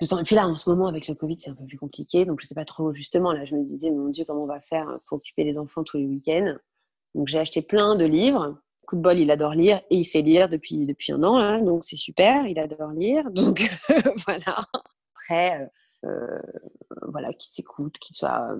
[0.00, 2.24] et puis là, en ce moment, avec le Covid, c'est un peu plus compliqué.
[2.24, 4.46] Donc, je ne sais pas trop, justement, là, je me disais, mon Dieu, comment on
[4.46, 6.54] va faire pour occuper les enfants tous les week-ends?
[7.14, 8.58] Donc, j'ai acheté plein de livres.
[8.86, 11.62] Coup de bol, il adore lire et il sait lire depuis, depuis un an.
[11.62, 13.30] Donc, c'est super, il adore lire.
[13.32, 13.68] Donc,
[14.26, 14.64] voilà.
[15.16, 15.68] Après,
[17.02, 18.56] voilà, qui s'écoute, qui soit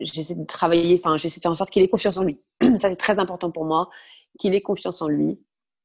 [0.00, 2.38] j'essaie de travailler, enfin, j'essaie de faire en sorte qu'il ait confiance en lui.
[2.62, 3.88] Ça, c'est très important pour moi,
[4.38, 5.38] qu'il ait confiance en lui,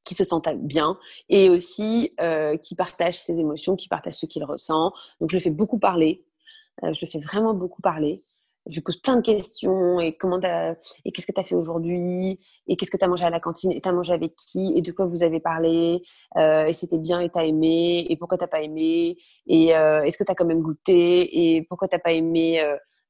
[0.04, 4.44] qu'il se sente bien et aussi euh, qu'il partage ses émotions, qu'il partage ce qu'il
[4.44, 4.92] ressent.
[5.20, 6.24] Donc, je le fais beaucoup parler.
[6.82, 8.22] Euh, je le fais vraiment beaucoup parler.
[8.66, 10.00] Je lui pose plein de questions.
[10.00, 12.40] Et comment et qu'est-ce que tu as fait aujourd'hui?
[12.66, 13.72] Et qu'est-ce que tu as mangé à la cantine?
[13.72, 14.72] Et tu as mangé avec qui?
[14.76, 16.02] Et de quoi vous avez parlé?
[16.36, 18.06] Euh, et c'était bien et tu as aimé?
[18.08, 19.16] Et pourquoi tu pas aimé?
[19.46, 21.54] Et euh, est-ce que tu as quand même goûté?
[21.56, 22.62] Et pourquoi tu pas aimé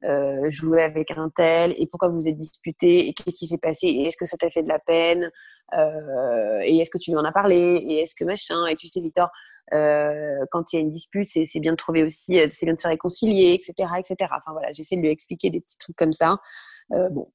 [0.04, 3.58] euh, jouer avec un tel et pourquoi vous vous êtes disputé et qu'est-ce qui s'est
[3.58, 5.30] passé et est-ce que ça t'a fait de la peine
[5.78, 8.86] euh, et est-ce que tu lui en as parlé et est-ce que machin et tu
[8.86, 9.30] sais Victor
[9.72, 12.78] euh, quand il y a une dispute c'est bien de trouver aussi c'est bien de
[12.78, 16.36] se réconcilier etc etc enfin voilà j'essaie de lui expliquer des petits trucs comme ça.
[16.90, 17.26] Bon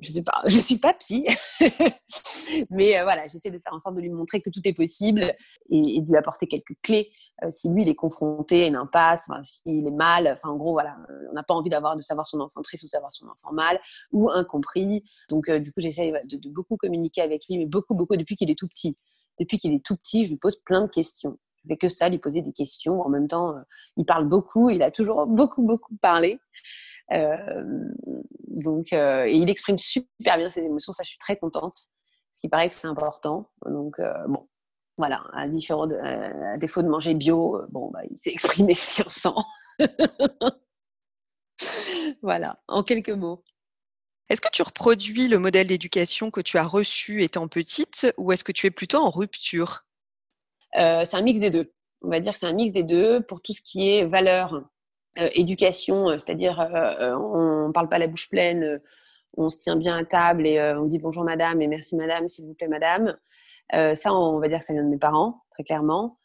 [0.00, 1.24] je sais pas, je suis pas psy,
[2.70, 5.34] mais voilà, j'essaie de faire en sorte de lui montrer que tout est possible
[5.70, 7.10] et, et de lui apporter quelques clés
[7.50, 10.96] si lui il est confronté à une impasse, s'il est mal, enfin en gros voilà,
[11.30, 13.52] on n'a pas envie d'avoir de savoir son enfant triste ou de savoir son enfant
[13.52, 13.78] mal
[14.12, 15.04] ou incompris.
[15.28, 18.50] Donc euh, du coup j'essaie de, beaucoup communiquer avec lui, mais beaucoup beaucoup depuis qu'il
[18.50, 18.96] est tout petit.
[19.38, 21.38] Depuis qu'il est tout petit, je lui pose plein de questions.
[21.62, 23.02] Je fais que ça, lui poser des questions.
[23.02, 23.60] En même temps, euh,
[23.98, 26.38] il parle beaucoup, il a toujours beaucoup beaucoup parlé.
[27.10, 31.88] donc et il exprime super bien ses émotions, ça je suis très contente.
[32.34, 33.50] Ce qui paraît que c'est important.
[33.66, 33.96] Donc
[34.26, 34.48] bon,
[34.96, 39.10] voilà, à, défaut de manger bio, euh, bon, bah, il s'est exprimé sur
[42.22, 43.44] voilà, en quelques mots.
[44.28, 48.42] Est-ce que tu reproduis le modèle d'éducation que tu as reçu étant petite ou est-ce
[48.42, 49.84] que tu es plutôt en rupture?
[50.76, 51.72] Euh, C'est un mix des deux.
[52.02, 54.64] On va dire que c'est un mix des deux pour tout ce qui est valeur,
[55.18, 58.80] euh, éducation, c'est-à-dire on ne parle pas la bouche pleine,
[59.36, 62.46] on se tient bien à table et on dit bonjour madame et merci madame, s'il
[62.46, 63.16] vous plaît madame.
[63.74, 66.18] Euh, ça, on va dire que ça vient de mes parents, très clairement.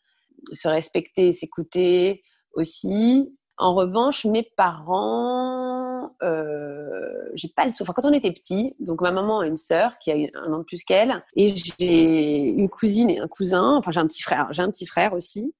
[0.54, 2.23] Se respecter, s'écouter
[2.54, 3.36] aussi.
[3.58, 9.12] En revanche, mes parents, euh, j'ai pas le Enfin, quand on était petit, donc ma
[9.12, 13.10] maman a une sœur qui a un an de plus qu'elle, et j'ai une cousine
[13.10, 13.77] et un cousin.
[13.77, 14.47] Enfin, j'ai un petit frère.
[14.51, 15.54] J'ai un petit frère aussi.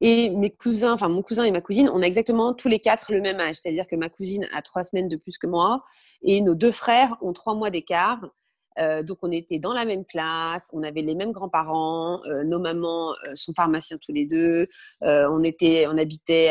[0.00, 3.12] Et mes cousins, enfin mon cousin et ma cousine, on a exactement tous les quatre
[3.12, 3.56] le même âge.
[3.62, 5.82] C'est-à-dire que ma cousine a trois semaines de plus que moi
[6.22, 8.20] et nos deux frères ont trois mois d'écart.
[8.78, 12.58] Euh, donc, on était dans la même classe, on avait les mêmes grands-parents, euh, nos
[12.58, 14.66] mamans euh, sont pharmaciens tous les deux,
[15.02, 16.50] on, était, on habitait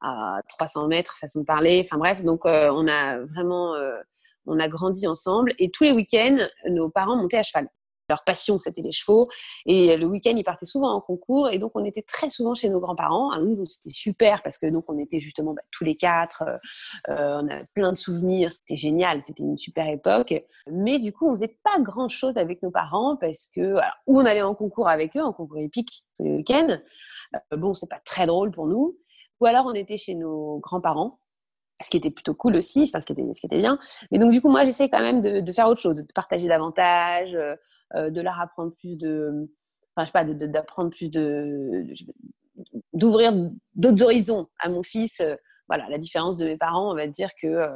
[0.00, 1.82] à 300 mètres, façon de parler.
[1.84, 3.74] Enfin bref, donc on a vraiment,
[4.46, 5.52] on a grandi ensemble.
[5.58, 7.68] Et tous les week-ends, nos parents montaient à cheval
[8.08, 9.26] leur passion, c'était les chevaux.
[9.66, 11.50] Et le week-end, ils partaient souvent en concours.
[11.50, 13.36] Et donc, on était très souvent chez nos grands-parents.
[13.40, 16.42] Nous, c'était super parce que donc, on était justement bah, tous les quatre.
[16.42, 16.56] Euh,
[17.10, 18.52] euh, on a plein de souvenirs.
[18.52, 19.22] C'était génial.
[19.24, 20.34] C'était une super époque.
[20.70, 24.24] Mais du coup, on faisait pas grand-chose avec nos parents parce que, alors, ou on
[24.24, 26.78] allait en concours avec eux, en concours épique tous les week-ends.
[27.34, 28.98] Euh, bon, c'est pas très drôle pour nous.
[29.40, 31.18] Ou alors, on était chez nos grands-parents
[31.82, 33.78] ce qui était plutôt cool aussi, enfin, ce, qui était, ce qui était bien.
[34.10, 37.36] Mais donc, du coup, moi, j'essaie quand même de, faire autre chose, de partager davantage,
[37.94, 39.48] de leur apprendre plus de.
[39.94, 41.84] Enfin, je sais pas, d'apprendre plus de.
[42.92, 43.32] d'ouvrir
[43.74, 45.22] d'autres horizons à mon fils.
[45.68, 47.68] voilà, la différence de mes parents, on va dire que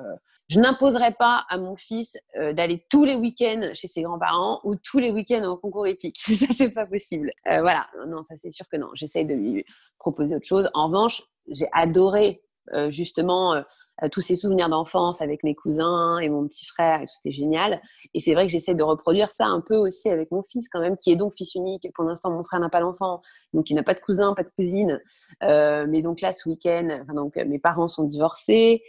[0.50, 4.74] je n'imposerai pas à mon fils euh, d'aller tous les week-ends chez ses grands-parents ou
[4.74, 6.16] tous les week-ends au concours épique.
[6.20, 7.30] ça, c'est pas possible.
[7.46, 8.88] Euh, voilà, non, ça c'est sûr que non.
[8.94, 9.64] J'essaye de lui
[10.00, 10.68] proposer autre chose.
[10.74, 12.42] En revanche, j'ai adoré
[12.74, 13.62] euh, justement
[14.08, 17.80] tous ces souvenirs d'enfance avec mes cousins et mon petit frère et tout, c'était génial.
[18.14, 20.80] Et c'est vrai que j'essaie de reproduire ça un peu aussi avec mon fils quand
[20.80, 21.86] même, qui est donc fils unique.
[21.94, 23.22] Pour l'instant, mon frère n'a pas d'enfant,
[23.54, 25.00] donc il n'a pas de cousin, pas de cousine.
[25.40, 28.82] mais donc là, ce week-end, donc mes parents sont divorcés.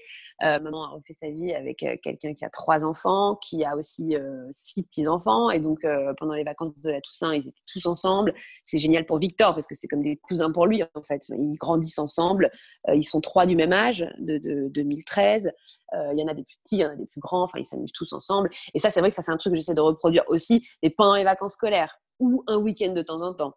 [0.44, 3.76] Euh, maman a refait sa vie avec euh, quelqu'un qui a trois enfants, qui a
[3.76, 5.52] aussi euh, six petits-enfants.
[5.52, 5.86] Et donc,
[6.18, 8.34] pendant les vacances de la Toussaint, ils étaient tous ensemble.
[8.64, 11.28] C'est génial pour Victor parce que c'est comme des cousins pour lui, en fait.
[11.30, 12.50] Ils grandissent ensemble.
[12.94, 15.52] ils sont trois du même âge, de, 2013.
[15.94, 17.44] Il y en a des plus petits, il y en a des plus grands.
[17.44, 18.50] Enfin, ils s'amusent tous ensemble.
[18.74, 20.90] Et ça, c'est vrai que ça, c'est un truc que j'essaie de reproduire aussi, mais
[20.90, 23.54] pendant les vacances scolaires ou un week-end de temps en temps.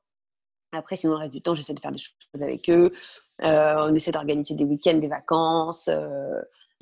[0.72, 2.92] Après, sinon, le reste du temps, j'essaie de faire des choses avec eux.
[3.40, 5.88] on essaie d'organiser des week-ends, des vacances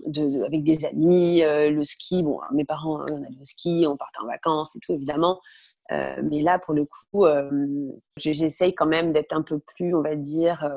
[0.07, 2.23] avec des amis, euh, le ski.
[2.23, 5.41] Bon, mes parents, hein, on allait au ski, on partait en vacances et tout, évidemment.
[5.91, 10.03] Euh, mais là, pour le coup, euh, j'essaye quand même d'être un peu plus, on
[10.03, 10.69] va dire,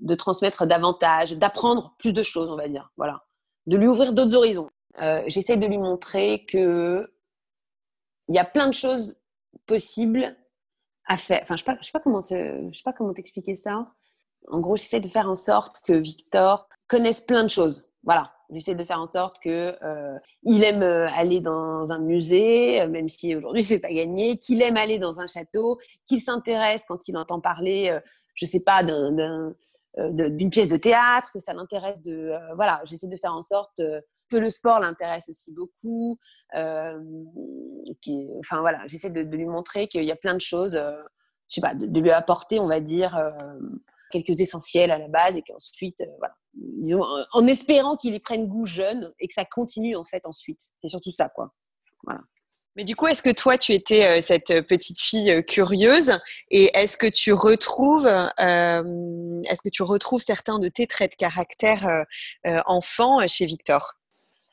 [0.00, 2.90] de transmettre davantage, d'apprendre plus de choses, on va dire.
[2.96, 3.24] Voilà.
[3.66, 4.70] De lui ouvrir d'autres horizons.
[5.26, 7.08] j'essaye de lui montrer que
[8.28, 9.16] il y a plein de choses
[9.66, 10.36] possibles
[11.06, 11.40] à faire.
[11.42, 13.92] Enfin, je ne sais, pas comment sais pas comment t'expliquer ça.
[14.48, 18.76] En gros, j'essaie de faire en sorte que Victor connaisse plein de choses voilà, j'essaie
[18.76, 23.08] de faire en sorte que euh, il aime euh, aller dans un musée, euh, même
[23.08, 27.16] si aujourd'hui c'est pas gagné, qu'il aime aller dans un château, qu'il s'intéresse quand il
[27.16, 27.98] entend parler,
[28.34, 33.34] je sais pas, d'une pièce de théâtre, que ça l'intéresse de, voilà, j'essaie de faire
[33.34, 33.82] en sorte
[34.30, 36.16] que le sport l'intéresse aussi beaucoup.
[36.54, 37.00] enfin
[38.60, 40.80] voilà, j'essaie de, lui montrer qu'il y a plein de choses,
[41.48, 43.18] je sais pas, de, lui apporter, on va dire,
[44.22, 48.66] quelques essentiels à la base et qu'ensuite, voilà disons, en espérant qu'il y prenne goût
[48.66, 50.60] jeune et que ça continue en fait ensuite.
[50.76, 51.52] C'est surtout ça, quoi.
[52.04, 52.20] Voilà.
[52.76, 56.18] Mais du coup, est-ce que toi, tu étais euh, cette petite fille euh, curieuse
[56.50, 61.16] et est-ce que tu retrouves, euh, est-ce que tu retrouves certains de tes traits de
[61.16, 62.04] caractère
[62.66, 63.94] enfant chez Victor?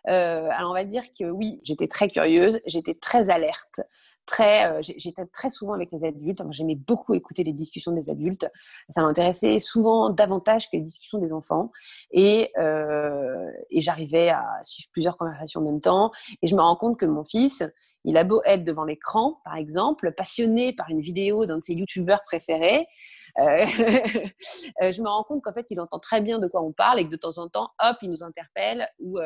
[0.06, 3.82] Alors, on va dire que oui, j'étais très curieuse, j'étais très alerte
[4.26, 6.44] très, euh, j'étais très souvent avec les adultes.
[6.52, 8.50] J'aimais beaucoup écouter les discussions des adultes.
[8.90, 11.72] Ça m'intéressait souvent davantage que les discussions des enfants.
[12.12, 16.12] Et, euh, et j'arrivais à suivre plusieurs conversations en même temps.
[16.42, 17.64] Et je me rends compte que mon fils,
[18.06, 21.74] il a beau être devant l'écran, par exemple, passionné par une vidéo d'un de ses
[21.74, 22.88] youtubeurs préférés.
[24.82, 27.00] Euh, je me rends compte qu'en fait, il entend très bien de quoi on parle
[27.00, 29.20] et que de temps en temps, hop, il nous interpelle ou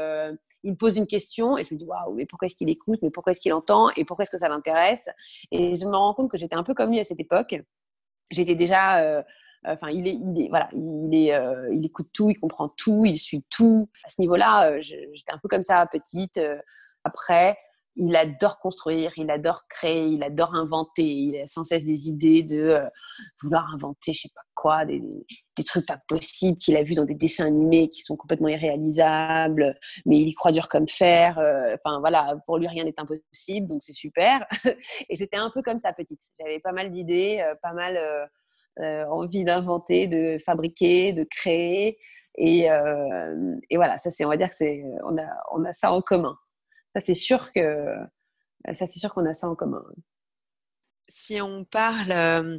[0.63, 2.99] il me pose une question et je me dis waouh, mais pourquoi est-ce qu'il écoute,
[3.01, 5.07] mais pourquoi est-ce qu'il entend et pourquoi est-ce que ça l'intéresse?
[5.51, 7.55] Et je me rends compte que j'étais un peu comme lui à cette époque.
[8.31, 9.23] J'étais déjà, euh,
[9.65, 13.05] enfin, il est, il est, voilà, il est, euh, il écoute tout, il comprend tout,
[13.05, 13.89] il suit tout.
[14.05, 16.39] À ce niveau-là, euh, j'étais un peu comme ça petite.
[17.03, 17.57] après,
[17.97, 21.03] il adore construire, il adore créer, il adore inventer.
[21.03, 22.85] Il a sans cesse des idées de euh,
[23.41, 25.01] vouloir inventer, je sais pas quoi, des,
[25.65, 30.19] trucs pas possibles qu'il a vus dans des dessins animés qui sont complètement irréalisables, mais
[30.19, 31.39] il y croit dur comme fer.
[31.39, 34.45] Euh, enfin voilà, pour lui rien n'est impossible, donc c'est super.
[35.09, 36.21] Et j'étais un peu comme ça petite.
[36.39, 37.97] J'avais pas mal d'idées, euh, pas mal
[39.09, 41.97] envie d'inventer, de fabriquer, de créer.
[42.37, 45.91] Et, et voilà, ça c'est, on va dire que c'est, on a, on a ça
[45.91, 46.37] en commun.
[46.97, 47.95] Ça, c'est sûr que
[48.73, 49.85] ça, c'est sûr qu'on a ça en commun.
[51.07, 52.57] Si on parle euh,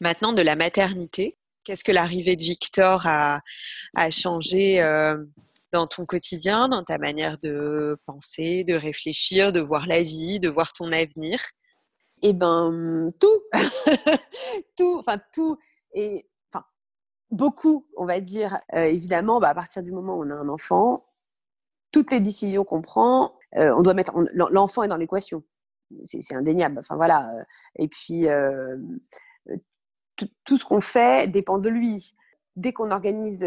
[0.00, 3.40] maintenant de la maternité, qu'est-ce que l'arrivée de Victor a,
[4.10, 5.16] changé euh,
[5.70, 10.48] dans ton quotidien, dans ta manière de penser, de réfléchir, de voir la vie, de
[10.48, 11.38] voir ton avenir?
[12.22, 13.42] Eh ben, tout,
[14.76, 15.56] tout, enfin tout,
[15.92, 16.64] et enfin
[17.30, 18.58] beaucoup, on va dire.
[18.74, 21.04] Euh, évidemment, bah, à partir du moment où on a un enfant,
[21.92, 25.42] toutes les décisions qu'on prend, euh, on doit mettre l'enfant est dans l'équation.
[26.04, 26.78] C'est indéniable.
[26.78, 27.30] Enfin voilà.
[27.34, 27.44] Euh,
[27.76, 28.76] et puis euh,
[30.44, 32.14] tout ce qu'on fait dépend de lui.
[32.56, 33.46] Dès qu'on organise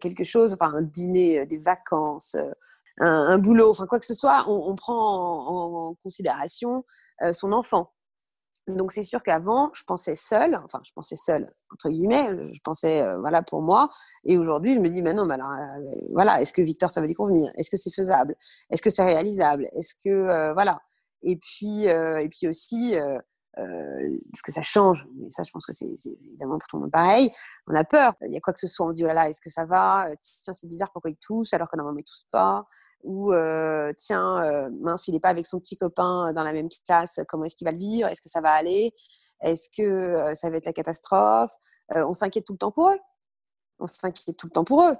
[0.00, 2.38] quelque chose, enfin un dîner, des vacances,
[2.98, 6.86] un, boulot, enfin quoi que ce soit, on, prend en, considération
[7.32, 7.92] son enfant.
[8.68, 13.06] Donc c'est sûr qu'avant, je pensais seule, enfin je pensais seule entre guillemets, je pensais
[13.18, 13.90] voilà pour moi.
[14.24, 15.52] Et aujourd'hui, je me dis, mais non, mais alors,
[16.12, 17.50] voilà, est-ce que Victor ça va lui convenir?
[17.56, 18.34] Est-ce que c'est faisable?
[18.70, 19.68] Est-ce que c'est réalisable?
[19.72, 20.80] Est-ce que voilà
[21.22, 22.96] Et puis et puis aussi,
[23.54, 25.06] parce que ça change.
[25.16, 27.30] Mais ça, je pense que c'est évidemment pour tout le monde pareil.
[27.68, 28.14] On a peur.
[28.22, 30.06] Il y a quoi que ce soit, on dit oh est-ce que ça va?
[30.42, 32.66] Tiens, c'est bizarre, pourquoi il tousse alors que normalement il tousse pas?
[33.02, 33.32] Ou
[33.96, 37.56] tiens, mince, il n'est pas avec son petit copain dans la même classe, comment est-ce
[37.56, 38.08] qu'il va le vivre?
[38.08, 38.92] Est-ce que ça va aller?
[39.42, 41.52] Est-ce que ça va être la catastrophe?
[41.94, 42.98] On s'inquiète tout le temps pour eux.
[43.78, 44.96] On s'inquiète tout le temps pour eux.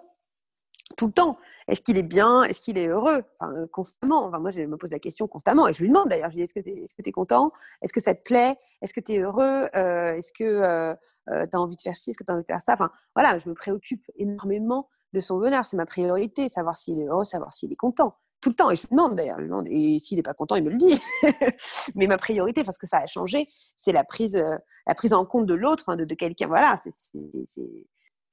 [0.96, 1.36] Tout le temps.
[1.66, 2.44] Est-ce qu'il est bien?
[2.44, 3.24] Est-ce qu'il est heureux?
[3.40, 4.26] Enfin, Constamment.
[4.26, 5.66] Enfin, moi, je me pose la question constamment.
[5.66, 7.50] Et je lui demande d'ailleurs, je lui dis, est-ce que tu es, est es, content?
[7.82, 8.54] Est-ce que ça te plaît?
[8.82, 10.94] Est-ce que tu es heureux Est-ce que
[11.26, 12.10] tu as envie de faire ci?
[12.10, 12.74] Est-ce que tu as envie de faire ça?
[12.74, 15.66] Enfin, voilà, je me préoccupe énormément de son bonheur.
[15.66, 18.16] C'est ma priorité, savoir s'il est heureux, savoir s'il est content.
[18.40, 18.70] Tout le temps.
[18.70, 19.38] Et je lui demande d'ailleurs.
[19.66, 21.00] Et s'il n'est pas content, il me le dit.
[21.94, 25.24] Mais ma priorité, parce que ça a changé, c'est la prise, euh, la prise en
[25.24, 26.46] compte de l'autre, de, de quelqu'un.
[26.46, 26.76] Voilà.
[26.76, 26.92] c'est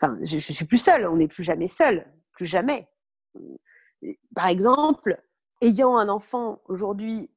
[0.02, 1.08] Enfin, je, je suis plus seule.
[1.08, 2.06] On n'est plus jamais seul.
[2.34, 2.88] Plus jamais.
[4.36, 5.24] Par exemple,
[5.62, 7.32] ayant un enfant aujourd'hui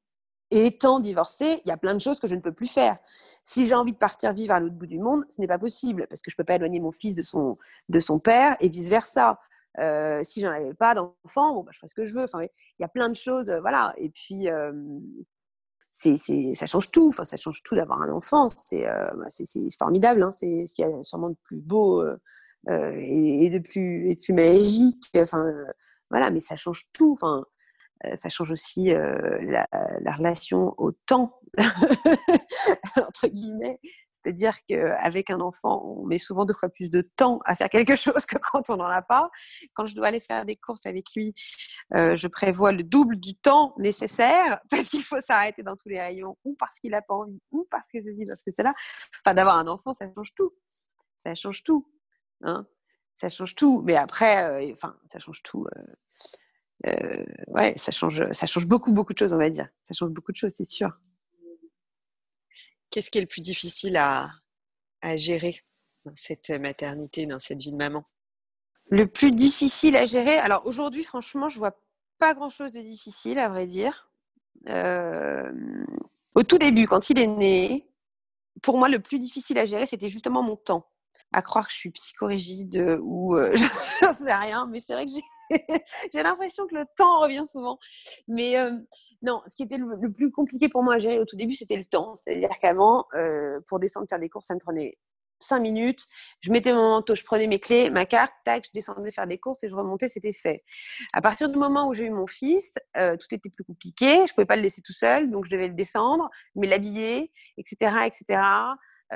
[0.51, 2.97] et étant divorcée, il y a plein de choses que je ne peux plus faire.
[3.43, 6.07] Si j'ai envie de partir vivre à l'autre bout du monde, ce n'est pas possible
[6.07, 7.57] parce que je ne peux pas éloigner mon fils de son,
[7.89, 9.39] de son père et vice-versa.
[9.79, 12.23] Euh, si j'en avais pas d'enfant, bon, bah, je fais ce que je veux.
[12.23, 13.93] Enfin, il y a plein de choses, euh, voilà.
[13.97, 14.71] Et puis, euh,
[15.91, 16.17] c'est,
[16.55, 17.09] ça change tout.
[17.09, 18.47] Enfin, ça change tout d'avoir un enfant.
[18.65, 19.45] C'est, bah, c'est,
[19.77, 20.23] formidable.
[20.23, 20.31] Hein.
[20.31, 22.05] C'est ce qu'il y a sûrement de plus beau
[22.69, 25.09] et, et, de plus, et de plus magique.
[25.15, 25.53] Enfin,
[26.09, 27.13] voilà, mais ça change tout.
[27.13, 27.45] Enfin,
[28.17, 29.67] ça change aussi la,
[30.17, 31.39] relation au temps,
[32.97, 33.79] entre guillemets.
[34.11, 37.95] C'est-à-dire qu'avec un enfant, on met souvent deux fois plus de temps à faire quelque
[37.95, 39.29] chose que quand on n'en a pas.
[39.73, 41.33] Quand je dois aller faire des courses avec lui,
[41.93, 46.37] je prévois le double du temps nécessaire parce qu'il faut s'arrêter dans tous les rayons,
[46.43, 48.73] ou parce qu'il n'a pas envie, ou parce que ceci, parce que c'est là.
[49.25, 50.53] Enfin, d'avoir un enfant, ça change tout.
[51.25, 51.87] Ça change tout.
[52.41, 52.67] Hein
[53.17, 53.81] ça change tout.
[53.83, 55.65] Mais après, enfin, ça change tout.
[55.75, 55.81] Euh,
[57.47, 59.67] ouais, ça change, ça change beaucoup, beaucoup de choses, on va dire.
[59.83, 60.91] Ça change beaucoup de choses, c'est sûr.
[62.89, 64.29] Qu'est-ce qui est le plus difficile à,
[65.01, 65.55] à gérer
[66.05, 68.05] dans cette maternité, dans cette vie de maman?
[68.89, 71.77] Le plus difficile à gérer, alors aujourd'hui, franchement, je vois
[72.19, 74.09] pas grand-chose de difficile, à vrai dire.
[74.69, 75.51] Euh,
[76.35, 77.87] au tout début, quand il est né,
[78.61, 80.89] pour moi, le plus difficile à gérer, c'était justement mon temps
[81.33, 85.05] à croire que je suis psychorigide ou euh, je ne sais rien, mais c'est vrai
[85.05, 85.55] que
[86.13, 87.77] j'ai l'impression que le temps revient souvent.
[88.27, 88.71] Mais euh,
[89.21, 91.77] non, ce qui était le, plus compliqué pour moi à gérer au tout début, c'était
[91.77, 92.15] le temps.
[92.15, 94.97] C'est-à-dire qu'avant, euh, pour descendre faire des courses, ça me prenait
[95.39, 96.03] cinq minutes.
[96.41, 99.37] Je mettais mon manteau, je prenais mes clés, ma carte, tac, je descendais faire des
[99.37, 100.63] courses et je remontais, c'était fait.
[101.13, 104.25] À partir du moment où j'ai eu mon fils, tout était plus compliqué.
[104.27, 108.07] Je pouvais pas le laisser tout seul, donc je devais le descendre, mais l'habiller, etc.,
[108.07, 108.41] etc.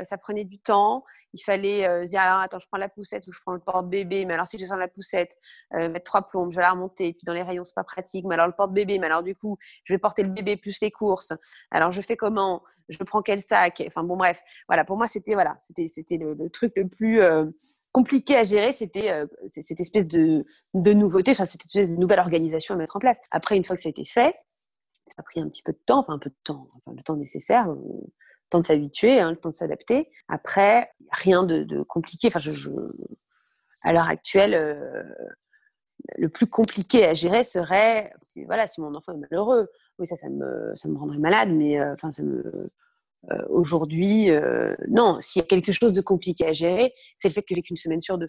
[0.04, 1.04] ça prenait du temps.
[1.34, 4.26] Il fallait euh, dire alors attends je prends la poussette ou je prends le porte-bébé
[4.26, 5.38] mais alors si je sens la poussette
[5.76, 8.26] euh, mettre trois plombes je vais la remonter puis dans les rayons c'est pas pratique
[8.26, 10.92] mais alors le porte-bébé mais alors du coup je vais porter le bébé plus les
[10.92, 11.34] courses.
[11.72, 12.64] Alors je fais comment?
[12.90, 13.82] Je prends quel sac?
[13.88, 17.46] Enfin bon bref voilà pour moi c'était voilà le, truc le plus euh,
[17.94, 22.76] compliqué à gérer c'était cette espèce de, de nouveauté enfin cette espèce de nouvelle organisation
[22.76, 23.20] à mettre en place.
[23.32, 24.36] Après une fois que ça a été fait
[25.06, 27.04] ça a pris un petit peu de temps enfin un peu de temps enfin le
[27.04, 27.74] temps nécessaire
[28.52, 30.12] temps de s'habituer, hein, le temps de s'adapter.
[30.28, 32.28] Après, rien de, compliqué.
[32.28, 32.40] Enfin,
[33.84, 35.04] à l'heure actuelle, euh,
[36.18, 38.14] le plus compliqué à gérer serait,
[38.46, 39.70] voilà, si mon enfant est malheureux.
[39.98, 42.70] Oui, ça, ça me, ça me rendrait malade, mais euh, ça me,
[43.32, 44.30] euh, aujourd'hui,
[44.88, 45.20] non.
[45.22, 47.78] S'il y a quelque chose de compliqué à gérer, c'est le fait que j'ai qu'une
[47.78, 48.28] semaine sur deux.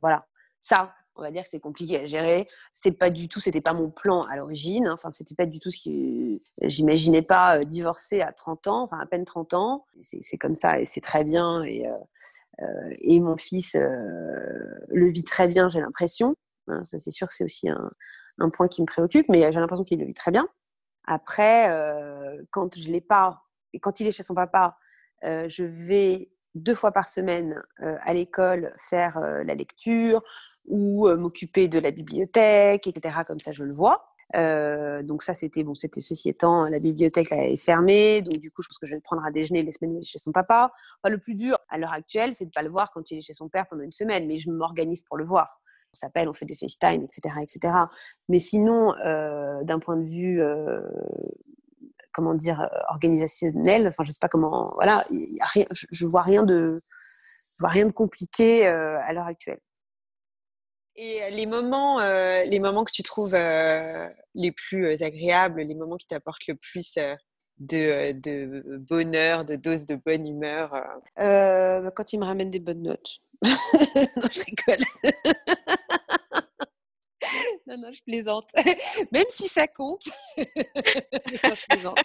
[0.00, 0.26] Voilà.
[0.60, 2.48] Ça, on va dire que c'est compliqué à gérer.
[2.72, 4.86] C'est pas du tout, c'était pas mon plan à l'origine.
[4.86, 4.94] Hein.
[4.94, 8.98] Enfin, c'était pas du tout ce que j'imaginais pas euh, divorcer à 30 ans, enfin
[8.98, 9.86] à peine 30 ans.
[10.02, 11.62] C'est comme ça et c'est très bien.
[11.64, 11.96] Et, euh,
[12.62, 16.34] euh, mon fils le vit très bien, j'ai l'impression.
[16.68, 16.84] Hein.
[16.84, 17.90] ça, c'est sûr que c'est aussi un,
[18.50, 20.46] point qui me préoccupe, mais j'ai l'impression qu'il le vit très bien.
[21.04, 21.68] Après,
[22.50, 24.76] quand je l'ai pas, et quand il est chez son papa,
[25.22, 30.22] je vais deux fois par semaine à l'école faire la lecture,
[30.70, 33.18] ou m'occuper de la bibliothèque, etc.
[33.26, 34.10] Comme ça, je le vois.
[34.36, 35.74] Euh, donc ça, c'était bon.
[35.74, 38.92] C'était ceci étant, la bibliothèque là, est fermée, donc du coup, je pense que je
[38.92, 40.72] vais le prendre à déjeuner les semaines où il est chez son papa.
[41.02, 43.22] Enfin, le plus dur à l'heure actuelle, c'est de pas le voir quand il est
[43.22, 45.60] chez son père pendant une semaine, mais je m'organise pour le voir.
[45.92, 47.74] On s'appelle, on fait des FaceTime, etc., etc.
[48.28, 50.80] Mais sinon, euh, d'un point de vue, euh,
[52.12, 56.80] comment dire, organisationnel, enfin, je sais pas comment, voilà, je, je vois rien de,
[57.58, 59.58] vois rien de compliqué à l'heure actuelle.
[61.02, 65.74] Et euh, les moments, euh, les moments que tu trouves euh, les plus agréables, les
[65.74, 66.98] moments qui t'apportent le plus
[67.58, 70.72] de, bonheur, de dose de bonne humeur
[71.16, 73.20] bah, Quand il me ramène des bonnes notes.
[73.42, 73.50] non,
[74.30, 74.84] je rigole.
[77.66, 78.50] non, non, je plaisante.
[79.10, 80.06] Même si ça compte.
[80.36, 81.96] je plaisante.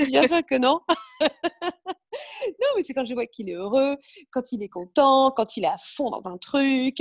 [0.00, 0.80] Bien sûr que non.
[2.60, 3.96] Non, mais c'est quand je vois qu'il est heureux,
[4.30, 7.00] quand il est content, quand il est à fond dans un truc.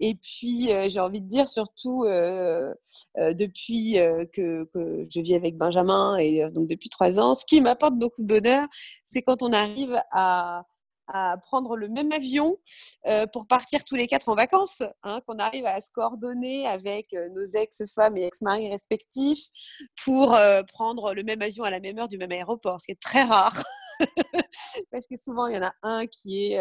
[0.00, 2.04] Et puis, j'ai envie de dire surtout,
[3.16, 3.94] depuis
[4.32, 8.26] que, je vis avec Benjamin et donc depuis trois ans, ce qui m'apporte beaucoup de
[8.26, 8.68] bonheur,
[9.04, 10.64] c'est quand on arrive à,
[11.42, 12.56] prendre le même avion
[13.06, 17.12] euh, pour partir tous les quatre en vacances, hein, qu'on arrive à se coordonner avec
[17.12, 19.44] euh, nos ex-femmes et ex-maris respectifs
[20.04, 22.92] pour euh, prendre le même avion à la même heure du même aéroport, ce qui
[22.92, 23.62] est très rare.
[24.92, 26.58] Parce que souvent, il y en a un qui est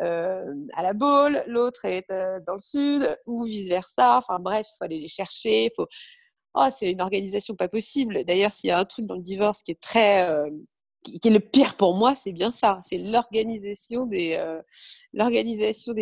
[0.00, 2.08] à la Baule, l'autre est
[2.46, 4.18] dans le sud, ou vice-versa.
[4.18, 5.70] Enfin bref, il faut aller les chercher.
[5.76, 5.86] Faut...
[6.54, 8.24] Oh, c'est une organisation pas possible.
[8.24, 10.26] D'ailleurs, s'il y a un truc dans le divorce qui est très
[11.06, 12.80] qui est le pire pour moi, c'est bien ça.
[12.82, 14.60] C'est l'organisation des, euh,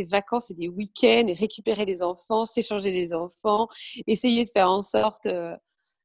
[0.08, 3.68] vacances et des week-ends, et récupérer les enfants, s'échanger les enfants,
[4.06, 5.56] essayer de faire en sorte euh,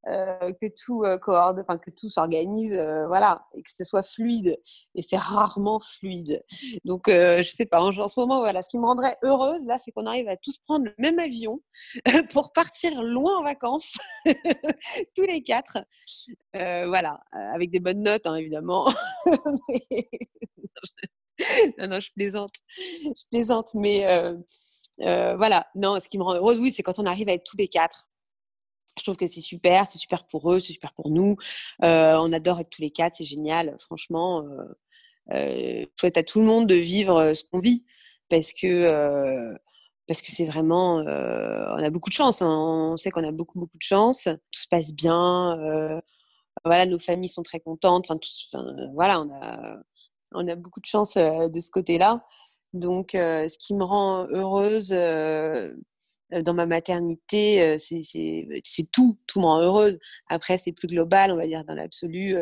[0.07, 4.57] euh, que tout euh, enfin que tout s'organise, euh, voilà, et que ce soit fluide.
[4.95, 6.41] Et c'est rarement fluide.
[6.85, 9.91] Donc, je sais pas, en, ce moment, voilà, ce qui me rendrait heureuse là, c'est
[9.91, 11.59] qu'on arrive à tous prendre le même avion
[12.33, 13.97] pour partir loin en vacances,
[15.15, 15.79] tous les quatre.
[16.53, 18.87] voilà, avec des bonnes notes, hein, évidemment.
[21.77, 24.05] non, non, je plaisante, je plaisante, mais
[24.97, 27.57] voilà, non, ce qui me rend heureuse, oui, c'est quand on arrive à être tous
[27.57, 28.08] les quatre
[28.99, 31.37] je trouve que c'est super, c'est super pour eux, c'est super pour nous.
[31.83, 33.75] Euh, on adore être tous les quatre, c'est génial.
[33.79, 34.63] Franchement, euh,
[35.33, 37.85] euh, je souhaite à tout le monde de vivre ce qu'on vit
[38.29, 39.55] parce que
[40.07, 42.41] parce que c'est vraiment, on a beaucoup de chance.
[42.41, 42.47] Hein.
[42.91, 44.23] On sait qu'on a beaucoup beaucoup de chance.
[44.23, 46.01] Tout se passe bien.
[46.65, 48.05] voilà, nos familles sont très contentes.
[48.09, 48.19] Enfin,
[48.93, 49.77] voilà, on a
[50.33, 52.25] on a beaucoup de chance de ce côté-là.
[52.73, 54.93] Donc, ce qui me rend heureuse
[56.31, 59.97] dans ma maternité, c'est tout, tout me rend heureuse.
[60.29, 62.35] Après, c'est plus global, on va dire, dans l'absolu,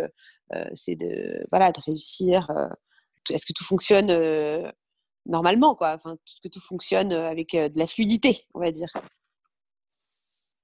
[0.74, 2.48] c'est de, voilà, de réussir.
[3.30, 4.12] Est-ce que tout fonctionne
[5.26, 5.94] normalement, quoi?
[5.96, 8.90] Enfin, que tout fonctionne avec de la fluidité, on va dire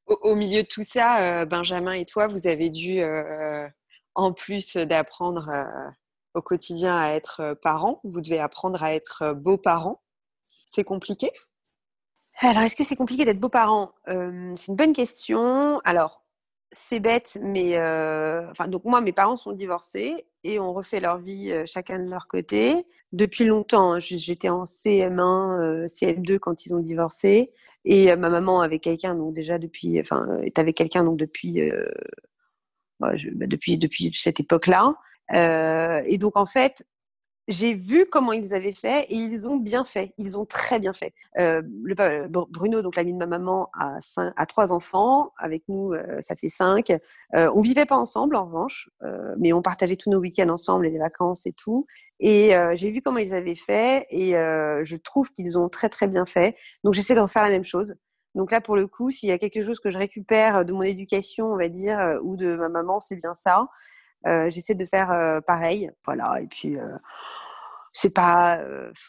[0.05, 3.01] au, milieu de tout ça, Benjamin et toi, vous avez dû,
[4.15, 5.49] en plus d'apprendre
[6.33, 10.01] au quotidien à être parents, vous devez apprendre à être beaux-parents.
[10.67, 11.31] C'est compliqué?
[12.49, 13.91] Alors, est-ce que c'est compliqué d'être beau-parent?
[14.07, 15.79] C'est une bonne question.
[15.85, 16.23] Alors,
[16.71, 17.79] c'est bête, mais
[18.49, 22.27] enfin, donc moi, mes parents sont divorcés et ont refait leur vie chacun de leur
[22.27, 23.93] côté depuis longtemps.
[23.93, 23.99] Hein.
[23.99, 27.51] J'étais en CM1, CM2 quand ils ont divorcé
[27.85, 31.61] et ma maman avait quelqu'un donc déjà depuis, enfin, est avec quelqu'un donc depuis,
[32.99, 34.95] bah, bah, depuis depuis cette époque-là.
[35.31, 36.85] et donc en fait,
[37.47, 40.13] j'ai vu comment ils avaient fait et ils ont bien fait.
[40.17, 41.13] Ils ont très bien fait.
[41.37, 45.33] Euh, le, Bruno, donc l'ami de ma maman, a, trois enfants.
[45.37, 46.91] Avec nous, euh, ça fait cinq.
[47.35, 50.87] Euh, on vivait pas ensemble, en revanche, euh, mais on partageait tous nos week-ends ensemble
[50.87, 51.85] et les vacances et tout.
[52.19, 56.07] Et euh, j'ai vu comment ils avaient fait et je trouve qu'ils ont très très
[56.07, 56.55] bien fait.
[56.83, 57.95] Donc j'essaie d'en faire la même chose.
[58.35, 60.81] Donc là, pour le coup, s'il y a quelque chose que je récupère de mon
[60.81, 63.67] éducation, on va dire, ou de ma maman, c'est bien ça.
[64.25, 65.91] J'essaie de faire pareil.
[66.05, 66.41] Voilà.
[66.41, 66.77] Et puis,
[67.91, 68.59] c'est pas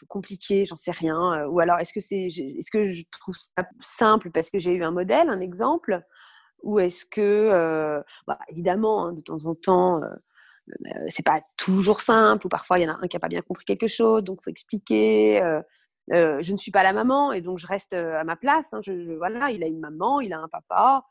[0.07, 1.45] compliqué, j'en sais rien.
[1.47, 4.83] Ou alors, est-ce que c'est, est-ce que je trouve ça simple parce que j'ai eu
[4.83, 6.01] un modèle, un exemple,
[6.63, 10.01] ou est-ce que, bah, évidemment, hein, de temps en temps,
[11.07, 13.41] c'est pas toujours simple, ou parfois il y en a un qui a pas bien
[13.41, 15.41] compris quelque chose, donc faut expliquer.
[16.09, 18.73] je ne suis pas la maman et donc je reste à ma place.
[18.73, 18.81] Hein,
[19.17, 21.03] voilà, il a une maman, il a un papa.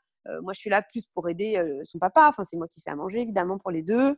[0.43, 2.29] Moi, je suis là plus pour aider son papa.
[2.29, 4.17] Enfin, c'est moi qui fais à manger, évidemment, pour les deux.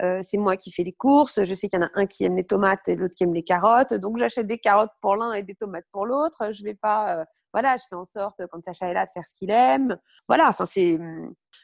[0.00, 1.44] Euh, c'est moi qui fais les courses.
[1.44, 3.34] Je sais qu'il y en a un qui aime les tomates et l'autre qui aime
[3.34, 3.94] les carottes.
[3.94, 6.52] Donc, j'achète des carottes pour l'un et des tomates pour l'autre.
[6.52, 9.26] Je vais pas, euh, voilà, je fais en sorte, quand Sacha est là, de faire
[9.26, 9.98] ce qu'il aime.
[10.28, 10.98] Voilà, enfin, c'est,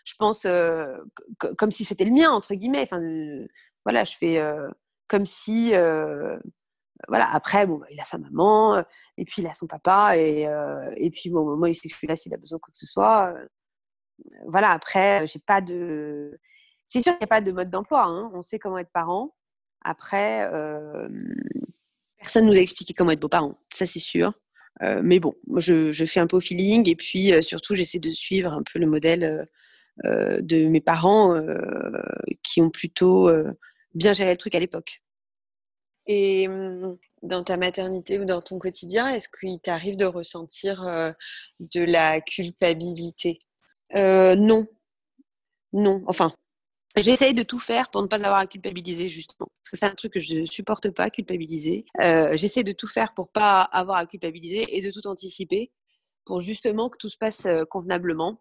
[0.05, 0.97] je pense, euh,
[1.59, 2.83] comme si c'était le mien, entre guillemets.
[2.83, 3.01] Enfin,
[3.85, 4.43] voilà, je fais
[5.07, 5.71] comme si,
[7.09, 8.83] voilà, après, bah, il a sa maman,
[9.17, 10.49] et puis il a son papa, et,
[10.97, 12.73] et puis, bon, moi, il sait que je suis là s'il a besoin de quoi
[12.73, 13.35] que ce soit.
[14.47, 16.39] Voilà, après, j'ai pas de
[16.87, 18.05] c'est sûr qu'il n'y a pas de mode d'emploi.
[18.05, 18.31] Hein.
[18.35, 19.35] On sait comment être parent.
[19.83, 20.49] Après,
[22.19, 23.57] personne ne nous a expliqué comment être beaux-parents.
[23.73, 24.33] Ça, c'est sûr.
[24.81, 26.89] mais bon, moi, je, fais un peu au feeling.
[26.89, 29.49] Et puis, surtout, j'essaie de suivre un peu le modèle
[30.05, 31.35] de mes parents
[32.43, 33.31] qui ont plutôt
[33.95, 35.01] bien géré le truc à l'époque.
[36.07, 36.49] Et
[37.23, 40.83] dans ta maternité ou dans ton quotidien, est-ce qu'il t'arrive de ressentir
[41.59, 43.39] de la culpabilité?
[43.93, 44.67] Non.
[45.73, 46.03] Non.
[46.07, 46.33] Enfin,
[46.97, 49.49] J'essaye de tout faire pour ne pas avoir à culpabiliser, justement.
[49.63, 51.85] Parce que c'est un truc que je ne supporte pas, culpabiliser.
[52.01, 55.73] Euh, J'essaie de tout faire pour pas avoir à culpabiliser et de tout anticiper
[56.25, 58.41] pour justement que tout se passe euh, convenablement.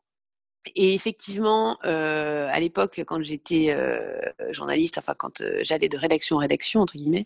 [0.75, 4.19] Et effectivement, euh, à l'époque, quand j'étais euh,
[4.51, 7.25] journaliste, enfin quand euh, j'allais de rédaction en rédaction, entre guillemets,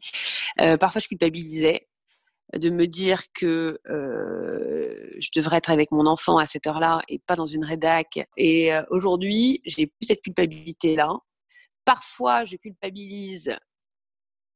[0.79, 1.87] parfois je culpabilisais
[2.53, 7.35] de me dire que je devrais être avec mon enfant à cette heure-là et pas
[7.35, 8.19] dans une rédac.
[8.37, 11.13] Et aujourd'hui, j'ai plus cette culpabilité-là.
[11.85, 13.57] Parfois, je culpabilise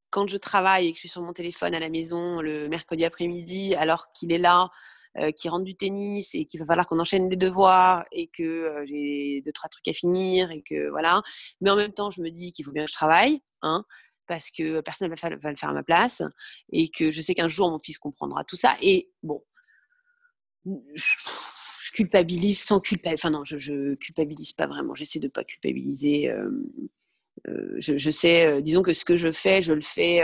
[0.09, 3.05] quand je travaille et que je suis sur mon téléphone à la maison le mercredi
[3.05, 4.69] après-midi, alors qu'il est là
[5.17, 8.83] euh, qui rentre du tennis et qu'il va falloir qu'on enchaîne les devoirs et que
[8.85, 11.21] j'ai deux trois trucs à finir et que voilà.
[11.59, 13.83] Mais en même temps, je me dis qu'il faut bien que je travaille, hein,
[14.31, 16.23] parce que personne ne va, le faire à ma place
[16.71, 18.77] et que je sais qu'un jour mon fils comprendra tout ça.
[18.81, 19.43] Et bon,
[20.65, 23.21] je, culpabilise sans culpabiliser.
[23.21, 24.95] Enfin non, je, je culpabilise pas vraiment.
[24.95, 26.29] J'essaie de pas culpabiliser.
[26.29, 26.49] Euh,
[27.77, 30.21] je, je, sais, disons que ce que je fais, je le fais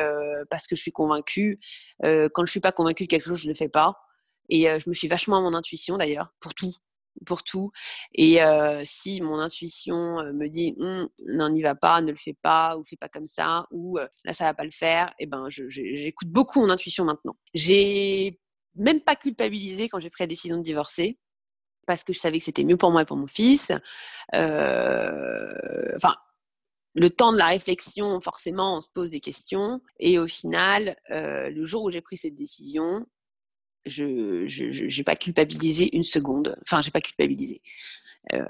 [0.50, 1.60] parce que je suis convaincue.
[2.02, 3.98] quand je suis pas convaincue de quelque chose, je le fais pas.
[4.48, 6.74] Et je me suis vachement à mon intuition d'ailleurs, pour tout.
[7.26, 7.72] Pour tout.
[8.14, 8.40] Et
[8.84, 12.84] si mon intuition me dit «Hum, non, n'y va pas, ne le fais pas, ou
[12.86, 16.30] fais pas comme ça, ou là, ça va pas le faire, et eh ben, j'écoute
[16.30, 17.36] beaucoup mon intuition maintenant.
[17.54, 18.40] J'ai
[18.76, 21.18] même pas culpabilisé quand j'ai pris la décision de divorcer
[21.88, 23.72] parce que je savais que c'était mieux pour moi et pour mon fils.
[24.34, 26.16] Enfin,
[26.94, 29.82] le temps de la réflexion, forcément, on se pose des questions.
[30.00, 33.06] Et au final, le jour où j'ai pris cette décision,
[33.90, 36.58] je n'ai pas culpabilisé une seconde.
[36.64, 37.62] Enfin, j'ai pas culpabilisé.
[38.34, 38.46] Euh,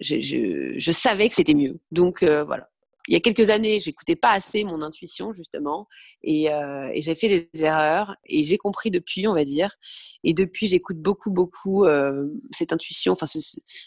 [0.00, 1.78] je, savais que c'était mieux.
[1.92, 2.68] Donc euh, voilà.
[3.08, 5.88] Il y a quelques années, j'écoutais pas assez mon intuition justement,
[6.22, 8.14] et, euh, j'ai fait des erreurs.
[8.26, 9.74] Et j'ai compris depuis, on va dire.
[10.22, 11.86] Et depuis, j'écoute beaucoup, beaucoup
[12.52, 13.14] cette intuition.
[13.14, 13.26] Enfin,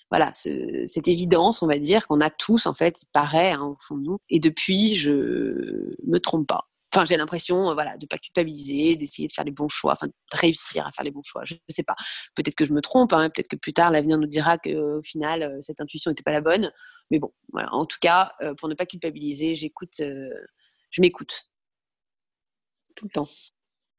[0.10, 3.78] voilà, cette évidence, on va dire qu'on a tous en fait, il paraît hein, au
[3.80, 4.18] fond de nous.
[4.30, 6.68] Et depuis, je me trompe pas.
[6.94, 10.08] Enfin, j'ai l'impression, euh, voilà, de pas culpabiliser, d'essayer de faire les bons choix, enfin,
[10.08, 11.44] de réussir à faire les bons choix.
[11.44, 11.96] Je ne sais pas.
[12.36, 15.44] Peut-être que je me trompe, hein, peut-être que plus tard, l'avenir nous dira qu'au final,
[15.44, 16.72] euh, cette intuition n'était pas la bonne.
[17.10, 17.74] Mais bon, voilà.
[17.74, 21.50] En tout cas, euh, pour ne pas culpabiliser, j'écoute, je m'écoute
[22.96, 23.28] tout le temps.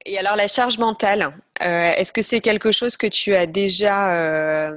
[0.06, 4.70] Et alors la charge mentale, est-ce que c'est quelque chose que tu as déjà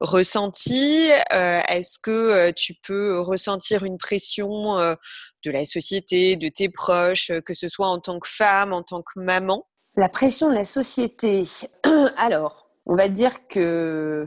[0.00, 1.08] ressenti?
[1.30, 4.96] Est-ce que tu peux ressentir une pression
[5.44, 8.82] de la société, de tes proches, euh, que ce soit en tant que femme, en
[8.82, 9.66] tant que maman?
[9.96, 11.44] La pression de la société.
[12.16, 14.24] Alors, on va dire que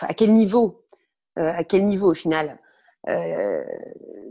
[0.00, 0.86] à quel niveau?
[1.38, 2.58] Euh, À quel niveau au final?
[3.08, 3.64] Euh,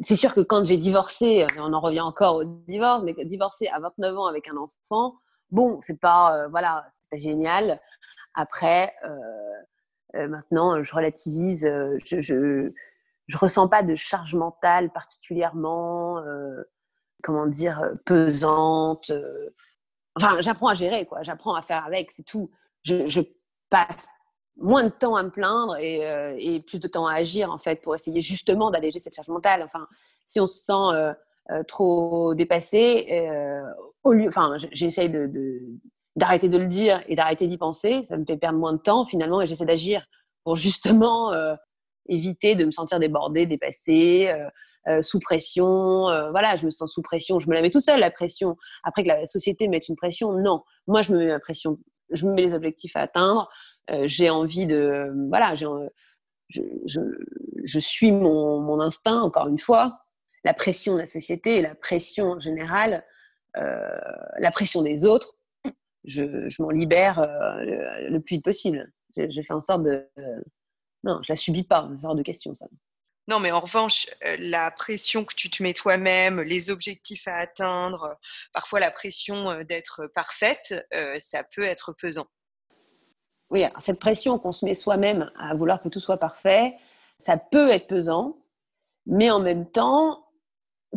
[0.01, 3.79] C'est sûr que quand j'ai divorcé, on en revient encore au divorce, mais divorcé à
[3.79, 5.15] 29 ans avec un enfant,
[5.49, 7.79] bon, c'est pas voilà, c'est génial.
[8.33, 8.93] Après,
[10.13, 11.65] maintenant, je relativise.
[12.05, 12.71] je,
[13.31, 16.63] je ressens pas de charge mentale particulièrement, euh,
[17.23, 19.09] comment dire, euh, pesante.
[19.09, 19.49] Euh.
[20.15, 21.23] Enfin, j'apprends à gérer, quoi.
[21.23, 22.51] J'apprends à faire avec, c'est tout.
[22.83, 23.21] Je,
[23.69, 24.05] passe
[24.61, 27.95] moins de temps à me plaindre et, plus de temps à agir, en fait, pour
[27.95, 29.63] essayer justement d'alléger cette charge mentale.
[29.63, 29.87] Enfin,
[30.27, 31.13] si on se sent
[31.67, 33.27] trop dépassé,
[34.03, 35.61] au lieu, enfin, j'essaye de,
[36.15, 38.01] d'arrêter de le dire et d'arrêter d'y penser.
[38.03, 40.05] Ça me fait perdre moins de temps finalement et j'essaie d'agir
[40.43, 41.31] pour justement
[42.07, 44.47] éviter de me sentir débordée, dépassée, euh,
[44.87, 46.09] euh, sous pression.
[46.09, 47.39] Euh, voilà, je me sens sous pression.
[47.39, 48.57] Je me la mets toute seule, la pression.
[48.83, 50.63] Après que la société mette une pression, non.
[50.87, 51.77] Moi, je me mets la pression.
[52.11, 53.49] Je me mets les objectifs à atteindre.
[54.03, 55.11] J'ai envie de.
[55.29, 59.99] Voilà, je, suis mon, instinct, encore une fois.
[60.43, 63.05] La pression de la société la pression générale,
[63.55, 65.37] la pression des autres,
[66.03, 66.23] je,
[66.61, 68.91] m'en libère le, le, plus vite possible.
[69.15, 70.09] J'ai fait en sorte de
[71.03, 72.67] non, je la subis pas, genre de questions, ça.
[73.27, 77.35] Non, mais en revanche, euh, la pression que tu te mets toi-même, les objectifs à
[77.35, 78.17] atteindre,
[78.51, 82.27] parfois la pression euh, d'être parfaite, euh, ça peut être pesant.
[83.51, 86.75] Oui, cette pression qu'on se met soi-même à vouloir que tout soit parfait,
[87.17, 88.37] ça peut être pesant,
[89.05, 90.25] mais en même temps,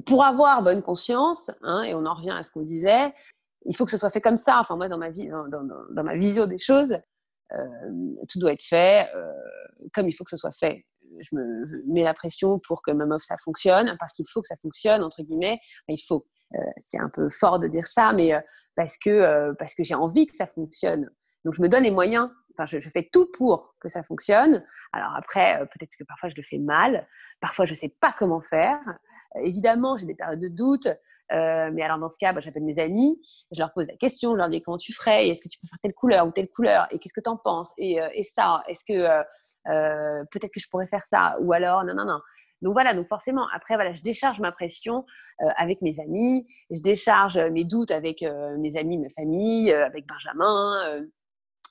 [0.07, 3.12] pour avoir bonne conscience, hein, et on en revient à ce qu'on disait,
[3.66, 4.59] il faut que ce soit fait comme ça.
[4.61, 6.96] Enfin, moi, dans ma, vie, dans ma vision des choses,
[8.28, 9.09] tout doit être fait
[9.92, 10.84] comme il faut que ce soit fait.
[11.20, 14.48] Je me mets la pression pour que ma meuf ça fonctionne, parce qu'il faut que
[14.48, 15.59] ça fonctionne, entre guillemets.
[15.88, 16.26] il faut.
[16.55, 18.40] Euh, c'est un peu fort de dire ça, mais euh,
[18.76, 21.11] parce que, euh, parce que j'ai envie que ça fonctionne.
[21.44, 22.30] Donc je me donne les moyens.
[22.57, 24.64] Enfin, je, fais tout pour que ça fonctionne.
[24.92, 27.07] Alors après, peut-être que parfois je le fais mal.
[27.40, 28.78] Parfois, je ne sais pas comment faire.
[29.42, 30.88] évidemment, j'ai des périodes de doute.
[31.32, 34.32] Euh, mais alors dans ce cas, bah, j'appelle mes amis, je leur pose la question,
[34.32, 36.86] je leur dis comment tu ferais, est-ce que tu préfères telle couleur ou telle couleur,
[36.90, 40.68] et qu'est-ce que tu en penses, et, euh, ça, est-ce que euh, peut-être que je
[40.68, 42.20] pourrais faire ça, ou alors non, non, non.
[42.62, 45.05] Donc voilà, donc forcément, après, voilà, je décharge ma pression
[45.57, 51.05] avec mes amis, je décharge mes doutes avec mes amis, ma famille, avec Benjamin.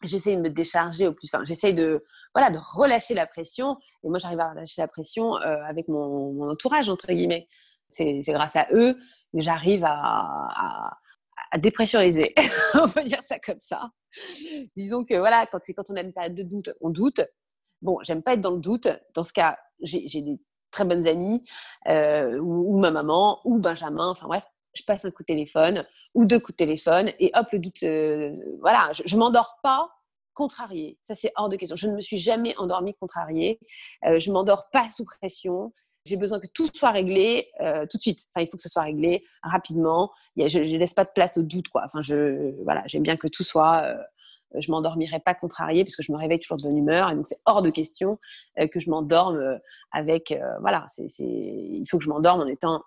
[0.07, 1.29] J'essaie de me décharger au plus.
[1.33, 3.77] Enfin, j'essaie de, voilà, de relâcher la pression.
[4.03, 7.47] Et moi, j'arrive à relâcher la pression euh, avec mon, entourage, entre guillemets.
[7.89, 8.97] C'est grâce à eux
[9.33, 10.97] que j'arrive à,
[11.51, 12.33] à, dépressuriser.
[12.73, 13.91] on peut dire ça comme ça.
[14.75, 17.21] Disons que, voilà, quand, quand on n'a pas de doute, on doute.
[17.81, 18.87] Bon, j'aime pas être dans le doute.
[19.13, 20.39] Dans ce cas, j'ai des
[20.73, 21.43] très bonnes amies,
[21.87, 24.09] euh, ou, ma maman, ou Benjamin.
[24.09, 24.43] Enfin bref,
[24.73, 27.83] je passe un coup de téléphone ou deux coups de téléphone et hop, le doute,
[27.83, 29.89] euh, voilà, je, ne m'endors pas
[30.33, 30.97] contrariée.
[31.03, 31.75] Ça, c'est hors de question.
[31.75, 33.59] Je ne me suis jamais endormie contrariée.
[34.05, 35.73] Euh, je m'endors pas sous pression.
[36.05, 38.25] J'ai besoin que tout soit réglé euh, tout de suite.
[38.33, 40.11] Enfin, il faut que ce soit réglé rapidement.
[40.35, 41.83] je ne laisse pas de place au doute, quoi.
[41.85, 43.83] Enfin, je, voilà, j'aime bien que tout soit.
[43.83, 43.97] Euh,
[44.59, 47.09] je m'endormirai pas contrariée puisque je me réveille toujours de bonne humeur.
[47.09, 48.19] Et donc, c'est hors de question
[48.71, 49.59] que je m'endorme
[49.91, 50.31] avec.
[50.61, 52.83] voilà, c'est, il faut que je m'endorme en étant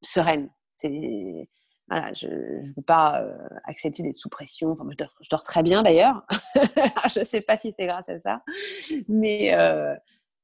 [0.00, 0.50] sereine.
[0.76, 1.48] C'est
[1.88, 4.70] voilà, je ne peux pas euh, accepter d'être sous pression.
[4.72, 6.22] Enfin, je, dors, je, dors, très bien d'ailleurs.
[7.12, 8.42] je ne sais pas si c'est grâce à ça.
[9.08, 9.94] Mais euh,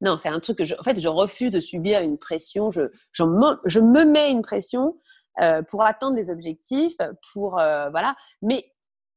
[0.03, 2.71] non, c'est un truc que je, en fait, je refuse de subir une pression.
[2.71, 4.99] Je, je, me, je me mets une pression
[5.41, 6.97] euh, pour atteindre des objectifs,
[7.33, 8.17] pour voilà.
[8.43, 8.67] Mais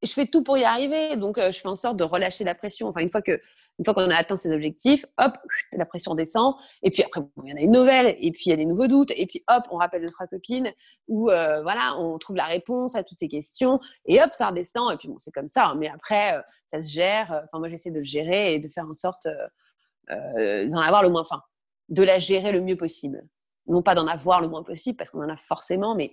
[0.02, 1.18] je fais tout pour y arriver.
[1.18, 2.88] Donc, je fais en sorte de relâcher la pression.
[2.88, 3.42] Enfin, une fois que
[3.80, 5.34] une fois qu'on a atteint ses objectifs, hop,
[5.72, 6.56] la pression descend.
[6.84, 8.16] Et puis après, il y en a une nouvelle.
[8.20, 9.12] Et puis il y a des nouveaux doutes.
[9.16, 10.72] Et puis hop, on rappelle deux trois copines
[11.08, 13.80] où euh, voilà, on trouve la réponse à toutes ces questions.
[14.06, 14.94] Et hop, ça redescend.
[14.94, 15.70] Et puis bon, c'est comme ça.
[15.70, 15.76] Hein.
[15.76, 17.44] Mais après, euh, ça se gère.
[17.46, 19.28] Enfin, moi, j'essaie de le gérer et de faire en sorte
[20.10, 21.42] euh, d'en avoir le moins, enfin,
[21.90, 23.26] de la gérer le mieux possible.
[23.68, 26.12] Non pas d'en avoir le moins possible parce qu'on en a forcément, mais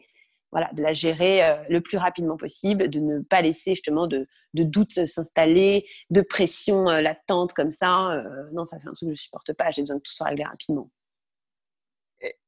[0.53, 4.27] voilà, de la gérer euh, le plus rapidement possible, de ne pas laisser justement de,
[4.55, 8.13] de doutes s'installer, de pression euh, latente comme ça.
[8.13, 9.71] Euh, non, ça fait un truc que je ne supporte pas.
[9.71, 10.91] J'ai besoin que tout soit réglé rapidement.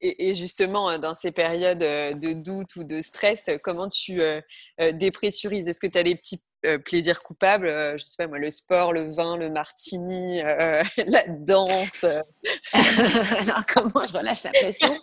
[0.02, 4.20] Et, justement, dans ces périodes de doute ou de stress, comment tu
[4.92, 5.66] dépressurises?
[5.66, 8.50] Est-ce que tu as des petits euh, plaisir coupable, euh, je sais pas moi, le
[8.50, 12.04] sport, le vin, le martini, euh, la danse.
[12.72, 14.94] alors comment je relâche la pression?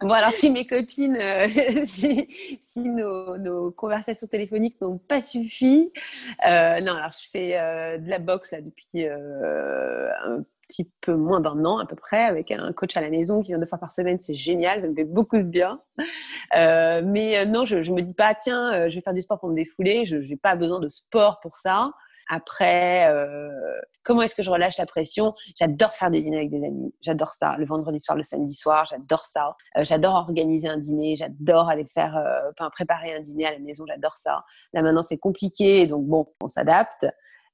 [0.00, 1.18] Bon alors si mes copines,
[1.84, 5.92] si, nos, conversations téléphoniques n'ont pas suffi,
[6.42, 11.86] non alors je fais de la boxe depuis un petit peu moins d'un an à
[11.86, 14.18] peu près, avec un coach à la maison qui vient deux fois par semaine.
[14.20, 15.80] C'est génial, ça me fait beaucoup de bien.
[16.56, 19.22] Euh, mais euh, non, je ne me dis pas, tiens, euh, je vais faire du
[19.22, 20.04] sport pour me défouler.
[20.04, 21.92] Je n'ai pas besoin de sport pour ça.
[22.30, 23.06] Après,
[24.02, 25.34] comment est-ce que je relâche la pression?
[25.58, 26.94] J'adore faire des dîners avec des amis.
[27.02, 27.56] J'adore ça.
[27.58, 29.54] Le vendredi soir, le samedi soir, j'adore ça.
[29.80, 31.16] j'adore organiser un dîner.
[31.16, 32.16] J'adore aller faire,
[32.52, 33.84] enfin, préparer un dîner à la maison.
[33.86, 34.42] J'adore ça.
[34.72, 37.06] Là maintenant, c'est compliqué, donc bon, on s'adapte.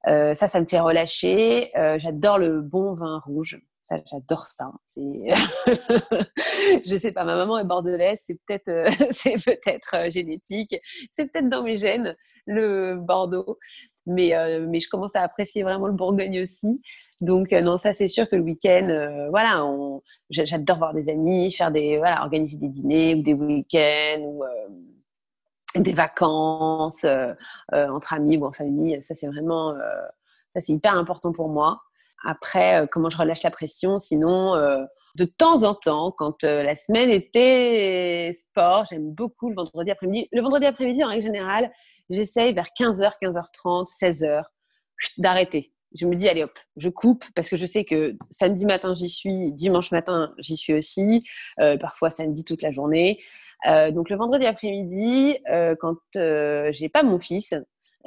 [0.07, 1.71] Euh, ça, ça me fait relâcher.
[1.77, 3.61] Euh, j'adore le bon vin rouge.
[3.83, 4.71] Ça, j'adore ça.
[4.97, 10.77] Je sais pas, ma maman est bordelaise, c'est peut-être, euh, c'est peut-être génétique,
[11.13, 12.15] c'est peut-être dans mes gènes
[12.47, 13.59] le Bordeaux,
[14.07, 14.33] mais
[14.69, 16.81] mais je commence à apprécier vraiment le Bourgogne aussi.
[17.21, 19.65] Donc non, ça c'est sûr que le week-end, voilà,
[20.31, 24.43] j'adore voir des amis, faire des, voilà, organiser des dîners ou des week-ends ou
[25.77, 27.33] des vacances euh,
[27.75, 29.01] euh, entre amis ou en famille.
[29.03, 29.79] Ça, c'est vraiment, euh,
[30.55, 31.83] ça, c'est hyper important pour moi.
[32.25, 34.55] Après, comment je relâche la pression Sinon,
[35.17, 40.29] de temps en temps, quand la semaine était sport, j'aime beaucoup le vendredi après-midi.
[40.31, 41.73] Le vendredi après-midi, en règle générale,
[42.11, 44.43] j'essaye vers 15h, 15h30, 16h
[45.17, 45.73] d'arrêter.
[45.99, 49.09] Je me dis, allez hop, je coupe parce que je sais que samedi matin, j'y
[49.09, 51.23] suis, dimanche matin, j'y suis aussi,
[51.57, 53.19] parfois samedi toute la journée.
[53.67, 57.55] Euh, donc le vendredi après-midi, euh, quand euh, j'ai pas mon fils,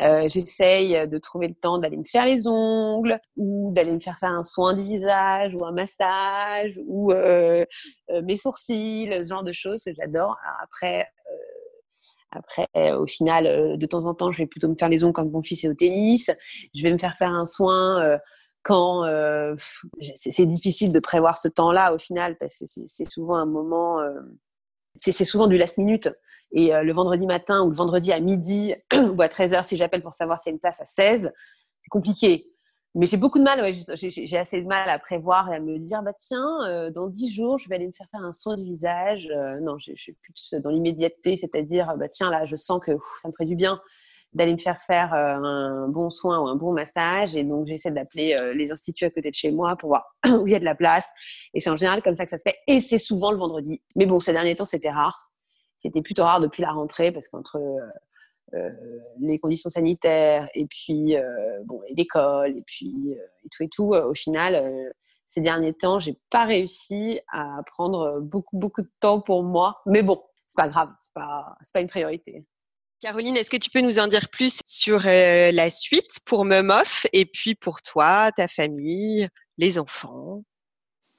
[0.01, 4.17] euh, j'essaye de trouver le temps d'aller me faire les ongles ou d'aller me faire
[4.19, 7.63] faire un soin du visage ou un massage ou euh,
[8.23, 10.35] mes sourcils, ce genre de choses que j'adore.
[10.63, 11.07] Après,
[12.31, 15.29] après, au final, de temps en temps, je vais plutôt me faire les ongles quand
[15.29, 16.31] mon fils est au tennis.
[16.73, 18.17] Je vais me faire faire un soin
[18.63, 19.03] quand
[20.01, 23.99] c'est difficile de prévoir ce temps-là au final parce que c'est souvent un moment
[24.95, 26.09] c'est souvent du last minute.
[26.51, 30.03] Et euh, le vendredi matin ou le vendredi à midi ou à 13h, si j'appelle
[30.03, 31.31] pour savoir s'il y a une place à 16,
[31.81, 32.49] c'est compliqué.
[32.95, 33.59] Mais j'ai beaucoup de mal,
[33.95, 37.33] j'ai assez de mal à prévoir et à me dire, bah tiens, euh, dans 10
[37.33, 39.27] jours, je vais aller me faire faire un soin du visage.
[39.35, 42.91] Euh, non, je, suis plus dans l'immédiateté, c'est-à-dire, bah tiens, là, je sens que
[43.23, 43.81] ça me ferait du bien
[44.33, 47.35] d'aller me faire faire un bon soin ou un bon massage.
[47.35, 50.53] Et donc, j'essaie d'appeler les instituts à côté de chez moi pour voir où il
[50.53, 51.09] y a de la place.
[51.53, 52.57] Et c'est en général comme ça que ça se fait.
[52.67, 53.81] Et c'est souvent le vendredi.
[53.95, 55.31] Mais bon, ces derniers temps, c'était rare.
[55.77, 58.69] C'était plutôt rare depuis la rentrée parce qu'entre euh,
[59.19, 61.15] les conditions sanitaires et puis
[61.65, 64.93] bon, l'école et puis et tout et tout, au final,
[65.25, 69.81] ces derniers temps, j'ai pas réussi à prendre beaucoup beaucoup de temps pour moi.
[69.85, 72.45] Mais bon, c'est pas grave, c'est pas pas une priorité.
[73.03, 77.25] Caroline, est-ce que tu peux nous en dire plus sur la suite pour Memoff et
[77.25, 79.27] puis pour toi, ta famille,
[79.57, 80.43] les enfants?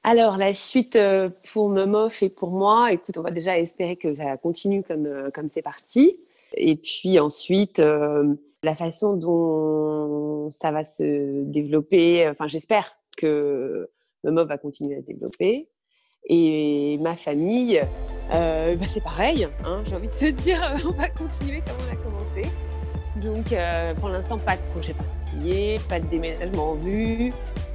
[0.02, 0.98] Alors, la suite
[1.52, 5.46] pour Memoff et pour moi, écoute, on va déjà espérer que ça continue comme comme
[5.46, 6.24] c'est parti.
[6.54, 7.82] Et puis ensuite,
[8.62, 13.90] la façon dont ça va se développer, enfin, j'espère que
[14.22, 15.68] Memoff va continuer à se développer.
[16.30, 17.82] Et ma famille,
[18.32, 21.92] euh, bah, c'est pareil, hein, j'ai envie de te dire, on va continuer comme on
[21.92, 22.50] a commencé.
[23.16, 27.32] Donc euh, pour l'instant, pas de projet particulier, pas de déménagement en vue,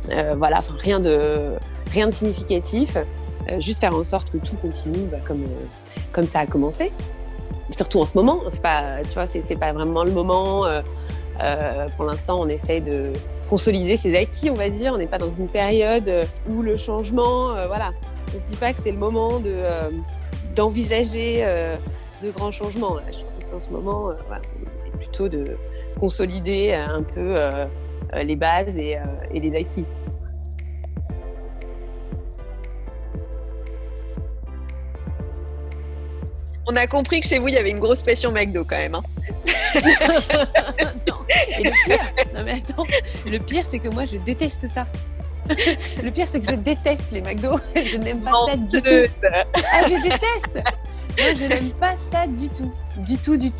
[0.09, 1.53] euh, voilà, rien de,
[1.91, 2.97] rien de significatif,
[3.59, 5.47] juste faire en sorte que tout continue bah, comme,
[6.11, 6.91] comme ça a commencé.
[7.75, 10.65] Surtout en ce moment, c'est pas, tu vois, c'est pas vraiment le moment.
[11.95, 13.13] pour l'instant, on essaye de
[13.47, 14.93] consolider ses acquis, on va dire.
[14.93, 16.11] On n'est pas dans une période
[16.49, 17.91] où le changement, voilà,
[18.33, 19.53] on se dit pas que c'est le moment de
[20.55, 21.75] d'envisager euh,
[22.23, 22.97] de grands changements.
[23.07, 24.13] Je trouve qu'en ce moment, euh,
[24.75, 25.57] c'est plutôt de
[25.99, 27.65] consolider un peu euh,
[28.23, 28.97] les bases et,
[29.33, 29.85] les acquis.
[36.71, 38.93] On a compris que chez vous, il y avait une grosse passion McDo quand même.
[38.93, 39.01] Hein.
[41.07, 41.15] non.
[42.35, 42.83] non mais attends,
[43.31, 44.85] le pire, c'est que moi, je déteste ça.
[46.03, 47.59] Le pire, c'est que je déteste les McDo.
[47.83, 49.13] Je n'aime pas ça du tout.
[49.33, 50.53] Ah, je déteste.
[50.53, 52.71] Moi, je n'aime pas ça du tout.
[52.97, 53.57] Du tout, du tout.